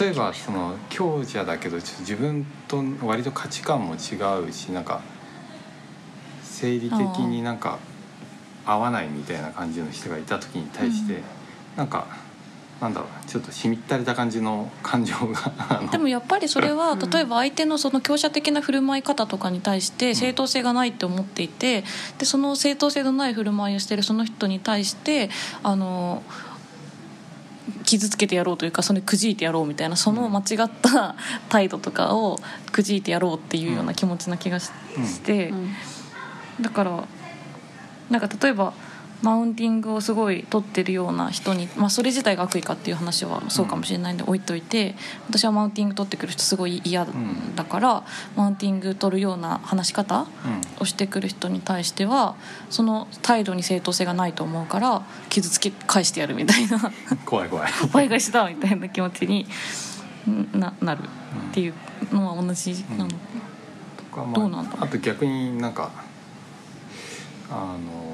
[0.00, 4.16] 例えばその強者だけどちょっと自分と割と価値観も違
[4.46, 5.02] うしなんか
[6.42, 7.78] 生理的になんか
[8.66, 11.22] 合わないみたいな感じの人がいた時に対して、うん。
[11.76, 12.06] なんか
[12.82, 17.10] なんだろうちょっとしみったれた感じの感情がでもやっぱりそれはうん。
[17.10, 21.84] 例えば相手のその強者的な振る舞い方とかに対して正当性がないって思っていて
[22.18, 25.30] でその正当性のない振る舞いをしてるその人に対して
[25.62, 26.24] あの
[27.84, 31.14] 傷つけてやろうというかそれくじいてやろうみたいなその間違った
[31.48, 32.38] 態度とかを
[32.72, 35.06] くじいてやろうっていうような気持ちな気がしうん。
[35.06, 35.50] して。
[35.50, 35.68] うん。
[36.60, 37.04] だから
[38.10, 38.74] なんか例えば
[39.22, 44.94] マウンティングをすごい取ってるような人に、まあ、それ自体が悪意かっていう話はそうかもしれないんで置いといて
[45.28, 48.04] 私はマウンティング取ってくる人すごい嫌んだから、
[48.36, 50.26] マウンティング取るような話し方うん。
[50.80, 52.34] をしてくる人に対しては
[52.68, 56.78] その態度に正当性がないと思うから傷つけ返してやるみたいな。
[57.24, 57.72] 怖い怖い。
[57.92, 59.46] 倍返しだみたいな気持ちに
[60.52, 61.02] ななる
[61.50, 61.74] っていう
[62.12, 63.08] のは同じなの。
[63.08, 63.16] と
[64.12, 64.84] かまあどうなんだろう。
[64.84, 65.90] あと逆になんか
[67.50, 68.11] あの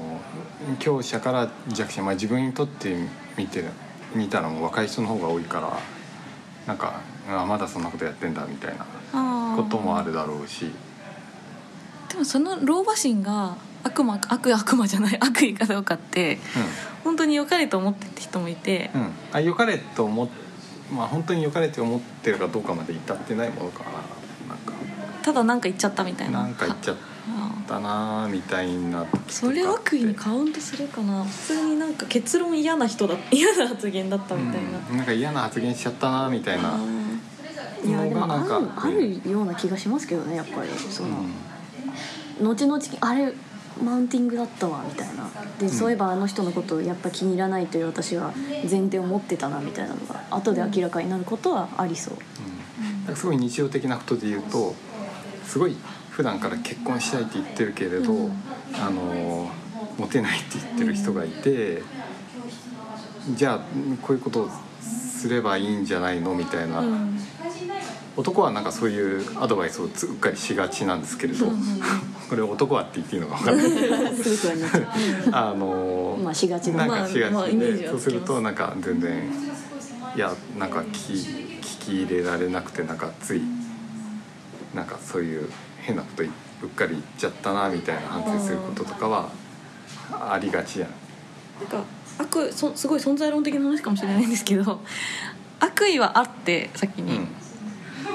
[0.79, 2.95] 強者から弱者、まあ、自分にとって
[3.37, 3.63] 見て
[4.15, 5.79] 見たらもう若い人の方が多いから
[6.67, 10.71] なんかあまだそんなことやってんだみたいなこともあるだろうし、
[12.09, 16.39] でもその老婆心が悪魔悪悪魔じゃない 悪意かどうかって
[17.03, 18.91] 本当に良かれと思ってって人もいて。
[18.93, 19.01] うん。
[19.01, 20.27] うん、あ良かれと思っ
[20.91, 23.91] まあ本当に良かれって思ってるかどうかまで至ってないものかな
[24.49, 24.73] なんか。
[25.21, 26.41] ただなんか言っちゃったみたいな。
[26.41, 26.97] なんか言っちゃっ
[27.29, 31.23] あたなみたいなそれ悪意にカウントするかな。
[31.23, 36.77] 普通になんか結論嫌な人だ 嫌な発言だったみたいな、うん、なんか嫌な発言しちゃったなみたいな、あ
[37.87, 40.69] いやでもあのがなんかるあるような気がしますけどねやっぱり。
[40.89, 41.25] その、
[42.41, 43.33] 後々あれ
[43.83, 45.29] マウンティングだったわみたいな。
[45.59, 48.33] で、そういえばあの人のことをやっぱ気に入らないという私は
[48.69, 52.17] 前提を持ってたなみたいなのが後で明らかになることはありそう、
[53.09, 54.75] うん、すごい日常的なことで言うと
[55.45, 55.75] すごい
[56.19, 58.31] 普段から結婚したいって言ってるけれど、うん。
[58.73, 59.49] あの
[59.97, 61.81] モテないって言ってる人がいて、
[63.37, 63.59] じゃあ
[64.01, 64.49] こういうことを
[64.81, 67.17] すればいいんじゃないのみたいな、うん。
[68.17, 71.55] 男はなんかそういうアドバイスをつうっかりしがちなんですけれど、うん
[72.29, 74.15] これ男はって言っていいのか分からない。
[74.21, 74.61] すぐ不安に。
[74.61, 79.23] なっちゃあのまあしがちだなんかしがちで、まあまあそうするとなんか全然
[80.17, 81.13] いやなんか聞き
[81.61, 83.41] 聞き入れられなくてなんかつい
[84.75, 85.49] なんかそういう
[85.89, 89.29] 変なことうっかり言っちゃったなみたいな反省することとかは
[90.11, 90.89] ありがちやん。
[91.59, 91.83] なんか
[92.19, 94.81] 悪そすごい存在論的な話かもしれないんですけど
[95.59, 97.27] 悪意はあって先に、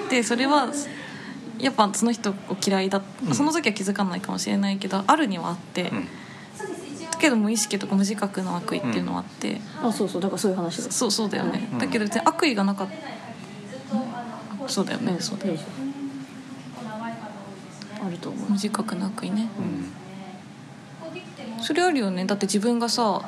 [0.09, 0.69] でそれは
[1.59, 3.35] やっぱその人を嫌いだ、うん。
[3.35, 6.05] その時は気づかないかもしれないけどあるにはあって、うん。
[7.11, 10.23] だけど無意識とか無自覚の悪意っていうのはあって、あそうそう。
[10.23, 11.79] だからそういう話そうそうだよね、うん。
[11.79, 12.95] だけど別に悪意がなかった。
[14.69, 15.55] そうだよね、そうだよ
[18.07, 18.49] あると思う。
[18.51, 19.49] 無自覚な悪意ね。
[19.59, 19.63] う
[21.61, 21.63] ん。
[21.63, 22.25] それあるよね。
[22.25, 23.23] だって自分がさ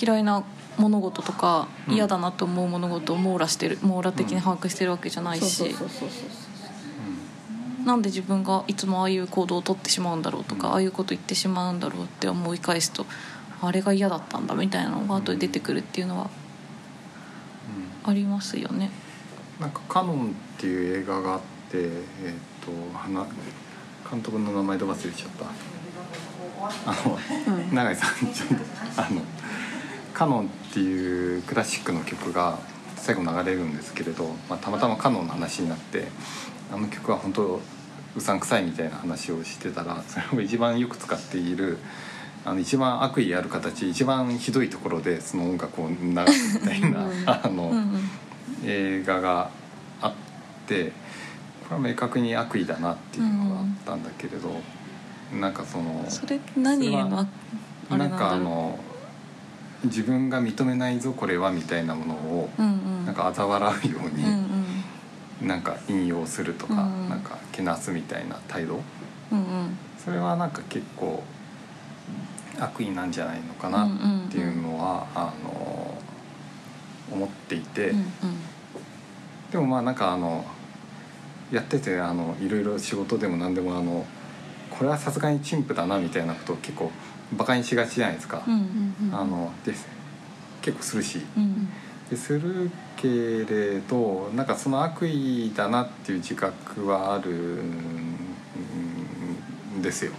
[0.00, 0.44] 嫌いな
[0.78, 1.94] 物事とかうん。
[1.94, 5.74] 嫌だなと思う物事を網羅してる網羅的に把握してるわけじゃないし。
[7.84, 13.06] なんで自分がいつもああいう行動をとってしまうんだろうとかああいうこと言ってしまうんだろうって思い返すと
[13.62, 16.28] あれが嫌だったんだみたいなのが後で出てくるっていうのは
[18.04, 18.10] うん。
[18.10, 18.90] ありますよね。
[19.60, 21.40] なんか「カノン」っていう映画があっ
[21.70, 23.24] てえっ、と花
[24.10, 25.46] 監督の名前で忘れちゃった。
[26.90, 27.18] あの、
[27.54, 27.74] うん。
[27.74, 29.22] 永井さんちょっとあの
[30.14, 32.58] 「カノン」っていうクラシックの曲が
[32.96, 36.08] 最後流れるんですけれど、まあ、たまたまカノンの話になって
[36.72, 37.60] あの曲は本当
[38.16, 41.78] うさんくさいみたいな話をしてたらそれを一番よく使っている
[42.44, 45.96] あの一番悪意ある形一番ひどいところでその音楽を流
[46.32, 47.24] すみたいなうん。
[47.26, 48.00] あの、うんうん。
[48.64, 49.50] 映画が
[50.00, 50.12] あっ
[50.66, 50.92] て
[51.68, 54.50] これは明確に悪意だなっていうのがあったんだけれど、
[55.38, 57.26] なんかそのそれ何への
[57.90, 58.78] あなかあなんんだろの
[59.84, 63.06] 自分が認めないぞこれはみたいなものをううんうん。
[63.06, 64.30] なんか嘲笑うように、うん
[65.40, 65.48] うん。
[65.48, 68.80] なんか引用するとか、うんなんかけなすみたいな態度？
[69.32, 69.78] うんうん。
[69.98, 71.22] それはなんか結構
[72.58, 75.98] 悪意なんじゃないのかなっていうのは、あの
[77.12, 78.06] 思っていて、うんうん。
[79.50, 80.44] でもまあなんかあの
[81.50, 84.06] やっててあのいろいろ仕事でも何でもあの
[84.70, 86.90] これはさすがに陳腐だなみたいなことを結構
[87.32, 88.42] バカにしがちじゃないですか。
[88.46, 89.72] うんうんうんあので
[90.62, 91.20] 結構するし。
[91.36, 91.68] うん
[92.10, 98.16] でするけれどなんかその悪意だなっていう自覚はあるん
[99.82, 100.12] ですよ。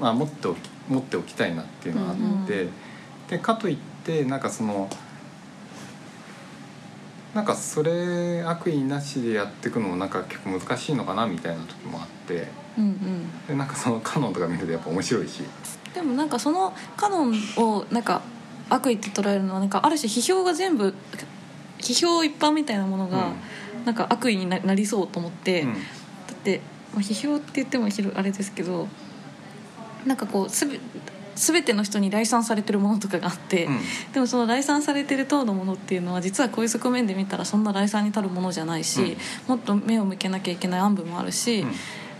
[0.00, 2.70] まあ、持っておき持っておきたいなっていうのはあって、うん。
[3.28, 4.88] でかといってなんかその
[7.36, 13.46] なんかそれ悪意なしでやっていくのもなんか結構難しいのかなみたいな時もあってうんうん。
[13.46, 15.42] でなんかそのカノンとか見るとやっぱ面白いし。
[15.94, 18.22] でもなんかそのカノンをなんか
[18.70, 20.94] 悪意って捉えるのはなんかある種批評が全部
[21.78, 23.32] 批評一般みたいなものが
[23.84, 25.74] なんか悪意にななりそうと思って、うん。
[25.74, 25.78] だ
[26.32, 26.62] って、
[26.94, 28.88] まあ、批評って言ってもあれですけど
[30.06, 30.80] なんかこうすべ
[31.36, 33.78] 全ての人に来賛されてるものとかがあって、うん。
[34.12, 39.16] でもその来賛されてる等のものっていうのは実はこういう側面で見たらそんな来賛に足るものじゃないし、
[39.46, 41.72] もっと目を向けなきゃいけない暗部もあるし、うん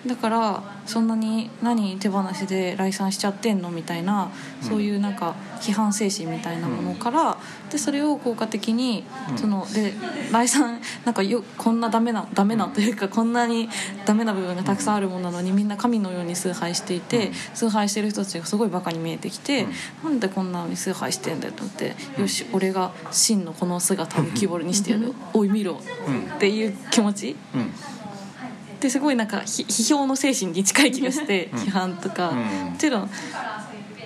[0.07, 4.31] だからそんなに何手放しで来賛しちゃってんのみたいな
[4.63, 7.39] そういうなんか批判精神みたいなものから、
[7.71, 9.39] でそれを効果的にうん。
[9.39, 9.93] そので
[10.33, 13.69] 来賛なんかよこんなダメなダメなというかこんなに
[14.05, 17.35] ダメな部分がたくさんあるものなのにみんな神のように崇拝していて、うん。
[17.55, 19.67] 崇拝してる人たちがすごいバカに見えてきて、
[20.05, 25.81] なんでこんなのに崇拝してんだよと思って、よし俺が真のこの姿を浮き彫りにしてやる、おい見ろ。
[26.07, 26.35] うん。
[26.35, 27.37] っていう気持ち？
[27.55, 27.73] うん
[28.87, 31.59] ですごいなんかひ批評の精神に近い気がして、うん。
[31.59, 32.37] 批判とか、うん。
[32.73, 33.11] もちろん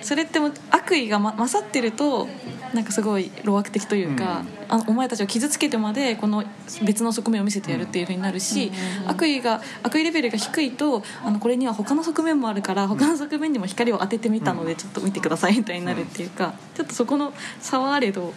[0.01, 2.27] それっても悪意が、ま、勝ってると
[2.73, 6.43] なんかすごい路悪的というか、あのお前たちを傷つけてまでこの
[6.83, 8.71] 別の側面を見せてやるっていうふうになるし、
[9.05, 18.33] 悪意が悪意レベルが低いとあのこれには他の側面もあるから他の側面にも光を当ててみたのでちょっと見てくださいみたいになるっていうか、ちょっとそこの差はあれど、うん。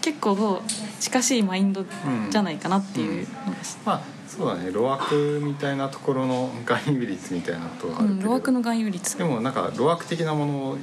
[0.00, 0.62] 結構
[1.00, 1.84] 近しいマインド
[2.30, 4.66] じゃないかなっていうのがまあそうだね。
[4.70, 9.18] 路悪みたいなところの含有率みたいなことがあうん、るけど、路悪の含有率。
[9.18, 10.78] でもなんか路悪的なものを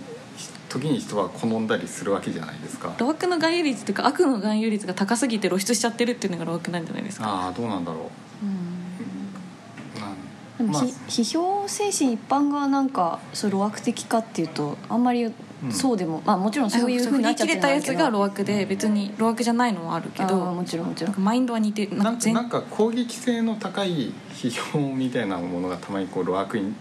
[0.68, 2.94] 時に人は好んだりするわけじゃないですか。
[3.00, 7.28] 路悪の含有率っていうか悪の含有率が高すぎて露出しちゃってるっていうのが路悪なんじゃないですか。
[7.28, 8.12] ああどうなんだろ
[8.44, 10.00] う。
[10.00, 10.70] なん。
[10.70, 15.32] まあでもひ、批評精神一般がなんかそう路悪的かっていうとあんまり
[15.72, 20.36] そうでも、まあもちろんそういうふうになっちゃって切れたやつが路悪で別に路悪じゃないのはあるけど。
[20.38, 21.16] もちろんもちろん。
[21.18, 21.98] マインドは似てる。
[21.98, 26.74] ななんんかなんか攻撃性の高い批評みたいなものがたまにこう路悪に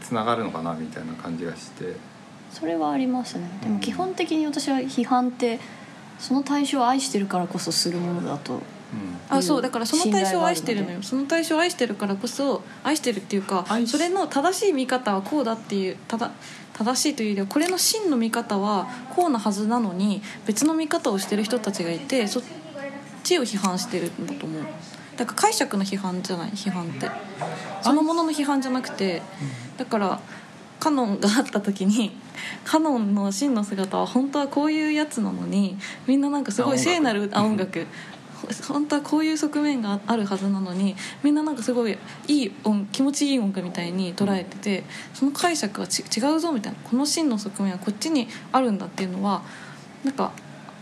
[0.00, 1.94] つながるのかなみたいな感じがして。
[2.50, 3.48] それはありますね。
[3.62, 3.74] でうん。
[3.74, 5.60] も基本的に私は批判って
[6.18, 8.54] その対象を愛してるからこそするものだと。
[8.54, 8.60] うん。
[9.28, 11.02] あそうだからその対象を愛してるのよ。
[11.02, 16.32] その対象を愛してるからこそ愛してるっていうかそれの正しい見方はこうだっていうただ
[16.80, 22.42] 正しいというよりはこれの真の見方はこうなはずなのに別の見方をしてる人たちがいてそっ
[23.22, 24.62] ちを批判してるんだと思う。
[25.18, 27.10] だから解釈の批判じゃない批判って。
[27.82, 29.20] そのものの批判じゃなくて
[29.76, 30.20] だから
[30.78, 32.16] カノンがあった時に
[32.64, 35.76] カノンの真の姿は本当はこういうやつなのに
[36.06, 37.86] みんななんかすごい聖なるあ音楽
[38.68, 41.96] 本当はこういう側面があるはずなのにみんななんかすごい
[42.28, 44.84] いい音気持ちいい音楽みたいに捉えてて
[45.14, 49.42] その解釈はち違うぞみたいなこの真の側面はこっちにあるんだっていうのは
[50.04, 50.32] なんか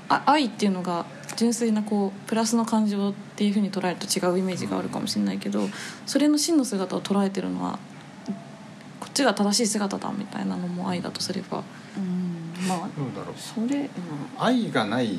[0.09, 1.07] あ愛っていうのが
[1.37, 5.69] 純粋なこうプラスの感情っていうふうに捉えると違うイメージがあるかもしれないけど
[6.07, 7.79] それの真の姿を捉えてるのは
[9.01, 11.63] こっちが正しい姿だみたいなのも愛だとすれば。
[11.97, 12.29] うん
[12.67, 13.35] まあどうだろう。
[13.39, 13.89] それ、うん
[14.37, 15.19] 愛がない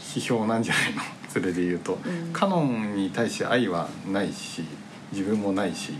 [0.00, 1.02] 批評なんじゃないの？
[1.28, 2.32] それで言うと、うん。
[2.32, 4.64] カノンに対して愛はないし
[5.12, 5.92] 自分もないし。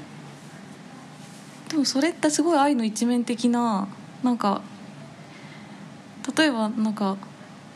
[1.69, 3.87] でもそれってすごい愛の一面的な
[4.25, 4.63] なんか
[6.37, 7.17] 例えばなんか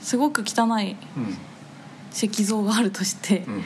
[0.00, 1.36] すごく汚いうん。
[2.12, 3.64] 石像があるとして、うん。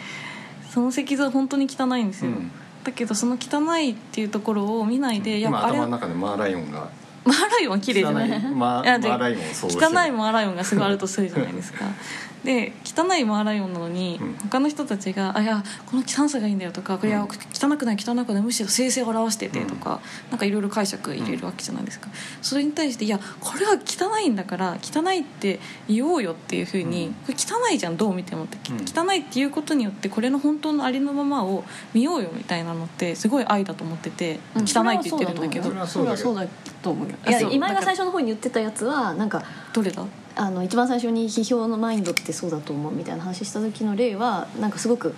[0.70, 2.50] その石像本当に汚いんですよ、うん。
[2.84, 6.88] だけどその汚いっていうところを見ないで、やっ今ぱ頭の中でマーライオンが。
[7.24, 8.30] マーライオンは綺麗じゃない？
[8.30, 8.40] 汚い。
[8.54, 11.84] マーいやでマーライオン汚いマーライオンがすごいあるとするじゃないですか
[12.44, 14.34] で汚いマーライオンなのに、うん。
[14.50, 22.08] 他の人たちが「あいやこの汚さがいいんだよ」とか「これはうん汚くない汚くないむしろ生成を表してて」とか、なんかいろいろ解釈入れるわけじゃないですか、
[22.40, 27.14] それに対して「いやこれは汚いんだから汚いって言おうよ」っていうふうに、うん。
[27.14, 29.08] これ汚いじゃんどう見てもって、うん。
[29.08, 34.62] 汚いっていうことによってこれの本当のありのままを見ようよみたいなのってすごい愛だと思ってて、うん。
[34.62, 35.68] 汚いって言ってるんだけど。
[35.86, 36.46] それはそうだ
[36.82, 37.14] と思うよ。
[37.26, 40.04] いや今井が最初の方に言ってたやつはなんかどれだ？
[40.38, 45.14] あの一番最初に批評のマインドってそうだと思うみたいな話した時の例はなんかすごく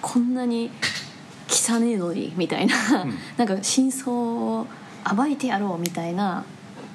[0.00, 0.70] こんなに
[1.48, 3.14] 汚ねえのにみたいな、うん。
[3.36, 4.66] なんか真相を
[5.14, 6.44] 暴いてやろうみたいな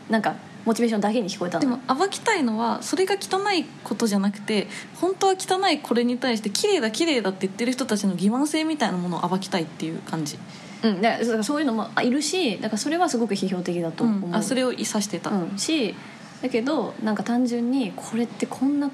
[0.09, 0.35] なんか
[0.65, 1.61] モチベーションだけに聞こえたの。
[1.61, 10.39] でも暴きたいのはそれが汚いことじゃなくて本当は汚いこれに対して綺麗だ綺麗だって言ってる人たちの欺瞞性みたいなものを暴きたいっていう感じ、
[10.83, 15.93] うん、だからそういうのもいるしだからそれはすごく批評的だとう思う、ん、あそれを指してた、うん、し
[16.41, 18.89] だけどなんか単純にこれってこんな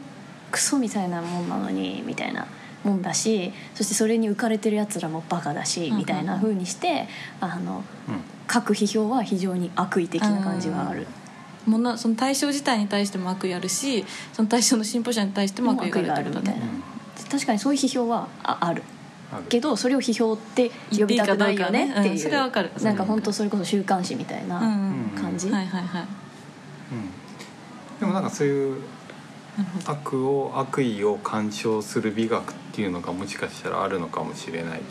[0.51, 2.47] クソみたいなもんなのにみたいな
[2.83, 7.07] もんだしそしてそれに浮かれてるやつらもバカだし、うんみたいな風にして
[7.39, 8.15] あのうん。
[8.47, 11.07] 各批評は非常に悪意的な感じはある。
[11.65, 16.65] ものその対象自体に対しても悪意あるしその対象の進歩者に対しても悪意があるみたいな。
[17.29, 18.83] 確かにそういう批評はあある。
[19.31, 19.43] ある。
[19.47, 22.71] けどそれを批評って呼び立てないよねっていうそれはわかる。
[22.81, 26.01] なんか本当それこそ週刊誌みたいうんなうん感じ、はいはいはい。
[26.01, 26.07] うん
[28.01, 28.81] でもなんかそういう
[29.85, 34.81] 悪を悪意を干渉する美学っていうのがもしかしたらあるのかもしれない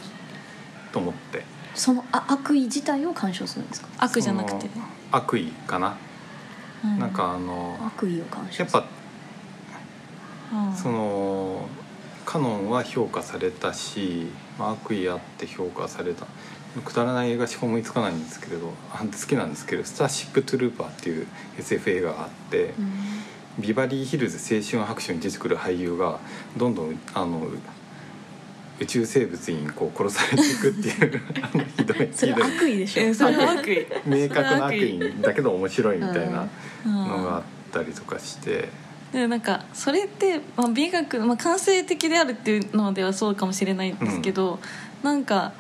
[0.93, 1.43] と思って。
[1.75, 3.89] そのあ悪意自体を干渉するんですか？
[3.99, 4.71] 悪じゃなくて。
[5.11, 5.97] 悪意かな、
[6.85, 8.65] うなんかあの悪意を干渉する。
[8.65, 8.71] やっ
[10.51, 10.75] ぱうん。
[10.77, 11.69] その
[12.25, 16.27] カノンは評価されたし、まあ、悪意あって評価された
[16.85, 21.27] くだらない映画しか思いつかないんですけれどあ好きなんですけど「スターシップ・トゥルーパー」っていう
[21.59, 22.93] SF 映画があって、うん。
[23.59, 26.21] ビバリーヒルズ青春白書に出てくる俳優が
[26.57, 27.43] どんどんあの
[28.79, 32.09] 宇宙生物にこう殺されていくっていう あのひどい。
[32.13, 33.87] それひどい悪意でしょ、悪意。
[34.07, 36.49] 明確な悪意だけど面白いみたいな
[36.87, 37.43] うんのがあっ
[37.73, 38.69] たりとかして。
[39.13, 44.61] でなんかそれって、まあ、美学、まあ、感性的であるっていうのではそうかもしれないんですけど、
[45.03, 45.53] なんか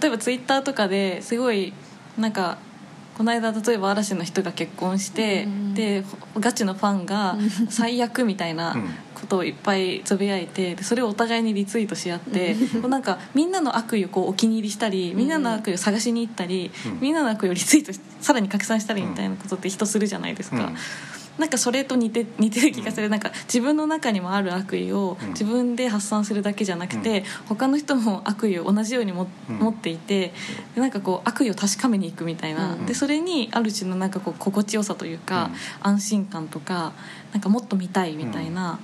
[0.00, 1.72] 例えばツイッターとかですごい
[2.18, 2.58] なんか
[3.16, 6.04] この間例えば嵐の人が結婚して、うんで
[6.38, 7.50] ガチのファンがうん。
[7.68, 8.88] 最悪みたいなうん。
[9.14, 17.00] ことをいっぱいつぶやいてでそれをお互いにリツイートし合ってこうなんかみんなの悪意をこうお気に入りしたりみんなの悪意を探しに行ったり、うん。
[17.00, 20.56] みんなの悪意をリツイートしさらに拡散したりみたいなことって人するじゃないですか。
[20.56, 20.76] うん
[21.38, 25.28] なんかそれと似て 似てる気がする、なんか自分の中にもある悪意をうん。
[25.30, 27.24] 自分で発散するだけじゃなくて、うん。
[27.48, 29.56] 他の人も悪意を同じようにも、うん。
[29.56, 30.32] 持っていて
[30.74, 36.92] でなんかこう悪意を確かめにいくみたいな、うんでそれにある種のなんかこう心地よさというか、安心感とか
[37.32, 38.78] なんかもっと見たいみたいな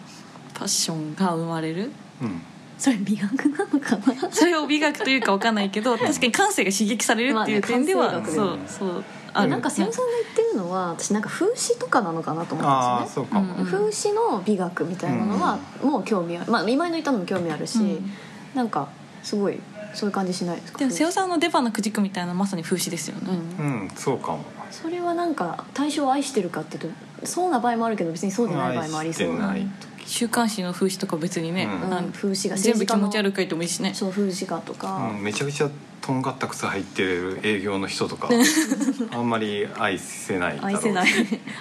[0.55, 1.91] パッションが生まれる。
[2.23, 2.43] うん。
[2.79, 4.31] それ美学なのかな？
[4.31, 13.67] それを美学というかわかんないけど確かに感性が刺激されるっていう点では、まあねそう学そうあるなんか瀬尾さんが言ってるのは私なんか風刺とかなのかなと思ったんですよねそうん。
[13.67, 16.51] 風刺の美学みたいなのはもう興味ある。
[16.51, 18.13] まあ今井の言ったのも興味あるし、うん。
[18.55, 18.89] なんか
[19.23, 19.59] すごい
[19.95, 20.79] そういう感じしないですか？
[20.79, 23.65] でも瀬尾さんの出花くじくみたいなまさに風刺ですよね、うん。
[23.83, 24.45] うんそうかも。
[24.71, 29.57] それはなんか対象を愛してるかっていうとそうな場合もあるけど別にそうでない場合もありそうな。
[29.57, 29.67] い
[30.07, 32.13] 週刊誌の風刺とか別にね、うん。
[32.13, 33.93] 風刺が全部気持ちい悪く書いてもいいしね。
[33.93, 35.69] そう風刺画とか、うん、めちゃくちゃ
[36.09, 38.31] とんがった靴履いてる営業の人とか
[39.13, 41.09] あんまり愛せない愛せない、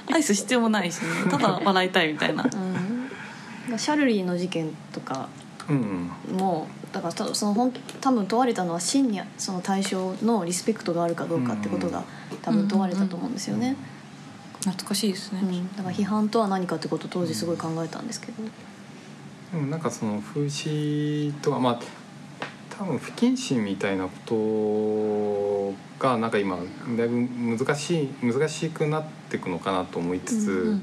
[0.09, 2.45] アイス必要もないし、ね、ただ笑いたいみたいな。
[3.69, 5.27] うん、シャルリーの事件とか
[5.69, 12.05] うんもだからたそのほん多分問われたのは真にその対象のリスペクトがあるかどうかってことが
[12.41, 13.75] 多分問われたと思うんですよね、
[14.61, 15.75] 懐かしいですね、うん。
[15.75, 18.43] だから批判とは何かってことを当時すごい考えたんですけど、
[19.51, 21.79] でもなんかその風刺とかまあ
[22.77, 26.57] 多分不謹慎みたいなことがなんか今
[26.95, 30.81] だいぶ難しい難しくなっていくのかなと思いつつ、うん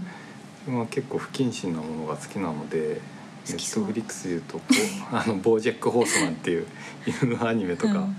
[0.67, 0.75] うん。
[0.75, 3.01] まあ結構不謹慎なものが好きなので
[3.49, 4.61] ネットフリックスでいうと
[5.13, 6.67] あのボージェック・ホースマンっていう
[7.23, 8.17] 犬のアニメとか、うん。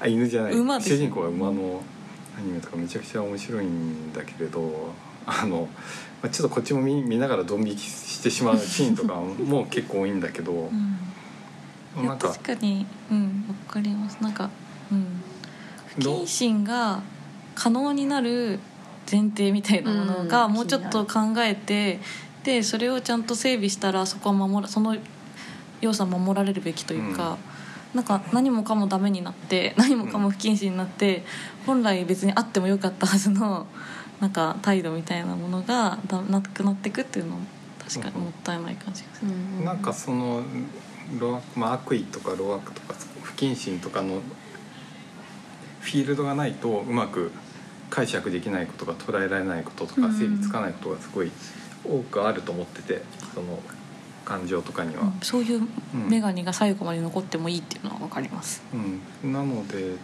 [0.00, 1.82] あ犬じゃない主人公は馬の
[2.38, 4.90] アニメとかめちゃくちゃ面白いんだけれど
[5.26, 5.68] あの、
[6.22, 11.11] まあ、ちょっとこっちも見見ながらドン引きしてしまうシーンとかも結構多いんだけどうん
[12.18, 12.86] 確かに。
[13.10, 14.18] うんわかります。
[14.20, 14.50] なんか
[14.90, 15.22] うん。
[15.86, 17.02] 不謹慎が
[17.54, 18.58] 可能になる
[19.10, 22.00] 前提みたいなものがうんもうちょっと考えて、
[22.44, 24.96] でそれをちゃんと整備したらそこは守らその
[25.80, 27.36] 要素は守られるべきというか、
[27.94, 31.24] なんか何もかもダメになって何もかも不謹慎になって、
[31.66, 33.66] 本来別にあってもよかったはずの
[34.20, 37.36] なんか態度みたいなものがだなくなっていくっていうの
[37.84, 40.42] 確かにもったいない感じがする、うんなんかその
[41.18, 44.20] ロア、まあ、悪意とか老悪とか不謹慎とかの
[45.80, 47.32] フィールドがないとうまく
[47.90, 50.14] 解釈できないことが捉えられないこととかうん。
[50.14, 51.30] 整理つかないことがすごい
[51.84, 53.02] 多くあると思ってて
[53.34, 53.60] その
[54.24, 55.02] 感情とかには。
[55.02, 55.18] うん。
[55.20, 56.08] そういううん。
[56.08, 58.62] 女神が最後まで残ってもいいっていうのは分かります、
[59.22, 59.96] うん、なので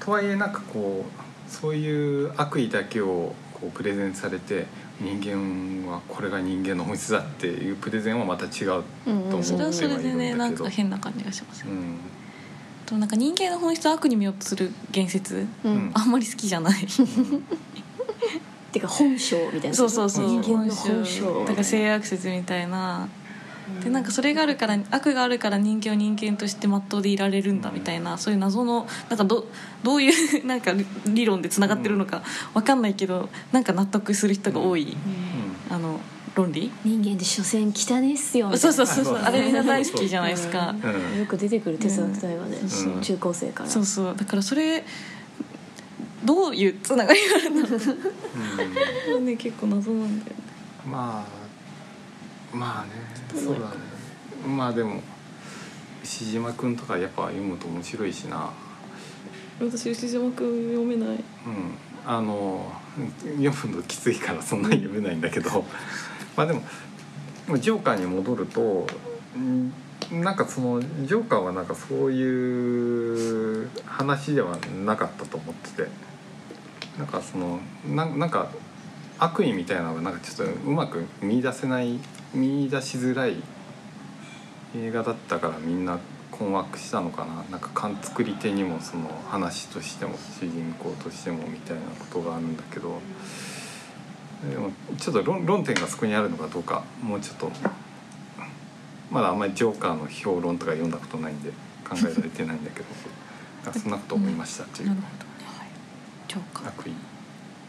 [0.00, 4.66] とはいえなんかこうそういう悪意だけをこうプレゼンされて
[5.00, 9.42] 人間はこれが人間の本質だっていうプレゼンはまた違うと思ってうんうん。
[9.42, 11.96] それはそれでねなんはいるんだけどか変な感じがします、うん。
[12.84, 15.72] となんか人間の本質を悪に見ようとする言説うん。
[15.72, 16.86] うんあんまり好きじゃない。
[18.72, 20.26] てか本性みたいなそうそうそう。
[20.26, 21.22] 人間の本性。
[21.44, 23.08] だから性悪説みたいな
[23.82, 29.46] でなんかそれがあるから悪があるから人間を人間としてまっとうでいられるんだみたいなそういう謎のなんかど
[29.82, 30.12] どういう
[30.46, 30.72] なんか
[31.06, 32.22] 理論でつながってるのか
[32.54, 34.96] わかんないけどなんか納得する人が多い、
[35.70, 36.00] あの
[36.34, 36.70] 論理。
[36.84, 38.72] 人間って所詮汚いっすよみたいな。
[38.72, 39.16] そうそうそうそう。
[39.16, 41.18] あれみんな大好きじゃないですか、うん。
[41.18, 43.00] よく出てくる哲学対話で、うん。
[43.00, 43.68] 中高生から。
[43.68, 44.16] そうそう。
[44.16, 44.84] だからそれ
[46.24, 49.20] どういうつながりがあるのう。
[49.20, 49.24] ん。
[49.26, 50.42] ね結構謎なんだよね。
[50.90, 51.39] まあ
[52.52, 52.90] まあね
[53.40, 53.66] そうだね。
[54.46, 55.02] まあでも
[56.02, 58.50] 牛島君とかやっぱ読むと面白いしな。
[59.60, 61.08] 私牛島君読めない。
[61.08, 61.22] うん。
[62.04, 62.72] あの
[63.36, 65.64] 読むのきついからそんなに読めないんだけど。
[66.36, 66.62] まあでも
[67.58, 68.86] ジョーカーに戻ると
[69.34, 69.72] うん
[70.22, 76.10] なんかそのジョーカーはなんかそういう話ではなかったと思ってて。
[77.00, 78.50] なんかそのなんなんか
[79.20, 81.98] 悪意みたいなのがなんかちょっとうまく見出せない
[82.34, 83.36] 見出しづらい
[84.76, 85.98] 映画だったからみんな
[86.30, 87.44] 困惑したのかな。
[87.50, 93.00] なんか勘作り手にもその話としても主人公としてもみたいなことがあるんだけど。
[94.50, 97.52] でもちょっと論論点がそこにあるのかどうかもうちょっと
[99.10, 101.50] まだあんまりジョーカーの評論とか読んだことないんで
[101.86, 102.86] 考えられてないんだけど。
[103.78, 104.88] そんなこと思いましたっていう。
[104.88, 105.24] なるほど。
[105.24, 105.68] ねはい。
[106.26, 106.68] ジョーカー。
[106.68, 107.09] 悪意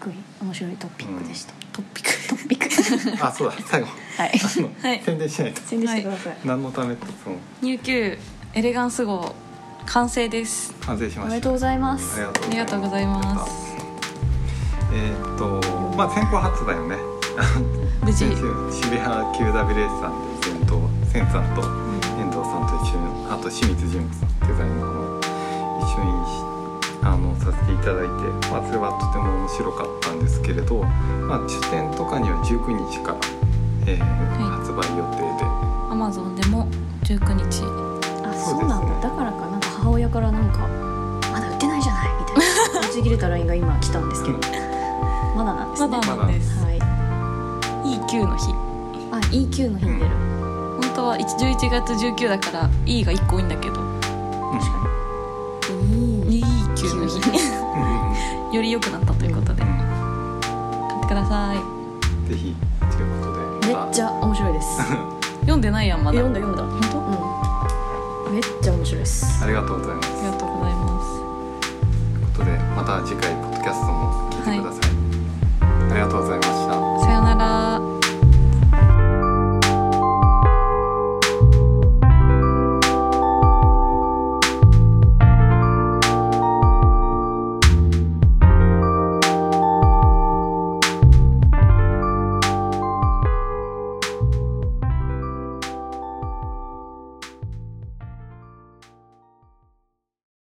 [0.01, 2.27] すごい面白いトピックでした、トピック。
[2.27, 3.23] トピック。
[3.25, 3.87] あそうだ最後。
[4.17, 4.31] はい。
[4.33, 5.01] あの、はい。
[5.03, 5.61] 宣伝しないと。
[5.61, 7.35] 宣伝してください、何のためってその。
[7.61, 8.17] 入級
[8.53, 9.35] エレガンス号
[9.85, 10.73] 完成です。
[10.81, 11.21] 完成しました。
[11.23, 12.23] おめでとうございます。
[12.23, 13.77] あありがとうございます。
[14.93, 16.97] えーっとまあ先行発売をね。
[18.03, 18.25] 無事。
[18.25, 18.37] 先週
[18.71, 21.61] 渋谷 QWS さんでイベントをセンさんと
[22.17, 24.90] 遠藤さんと一緒にあと清水純子さんデザイナー
[27.03, 30.83] あのさせていただいて、まあ、それはとても面白かったんですけれど、
[31.27, 33.17] まあ、書店とかには19日から、
[33.87, 34.59] えーはい。
[34.59, 35.45] 発売予定で。
[35.89, 36.67] アマゾンでも
[37.03, 37.65] 19日。
[38.23, 38.59] あそですね。
[38.59, 39.09] そううなんだ。
[39.09, 39.57] だからかな。
[39.57, 40.59] んか母親からなんか
[41.31, 42.09] まだ売ってないじゃない。
[42.19, 42.81] みたいな。
[42.87, 44.37] 打ち切れた LINE が今来たんですけど。
[45.35, 45.97] まだなんですね。
[45.97, 46.63] まだなんです。
[46.63, 46.79] はい。
[47.85, 48.71] E9 の日。
[49.11, 50.11] あ EQ の日に出る、
[50.81, 53.90] 本当は1 11月19だから E が1個多いんだけど
[57.19, 59.63] E9 の日より良くなったということで。
[59.63, 59.69] うん。
[59.69, 61.57] 買ってください。
[62.29, 62.55] ぜひ。
[62.79, 63.73] ということで。
[63.73, 64.77] めっちゃ面白いです。
[65.41, 66.19] 読んでないやんまだ。
[66.19, 66.63] 読んだ読んだ。
[66.63, 68.29] 本当？
[68.29, 68.33] うん。
[68.33, 69.43] めっちゃ面白いです。
[69.43, 70.07] ありがとうございます。
[70.07, 70.81] ありがとうございます。
[72.41, 74.91] ということでまた次回ポッドキャストも聞いてください、
[75.91, 76.40] ありがとうございます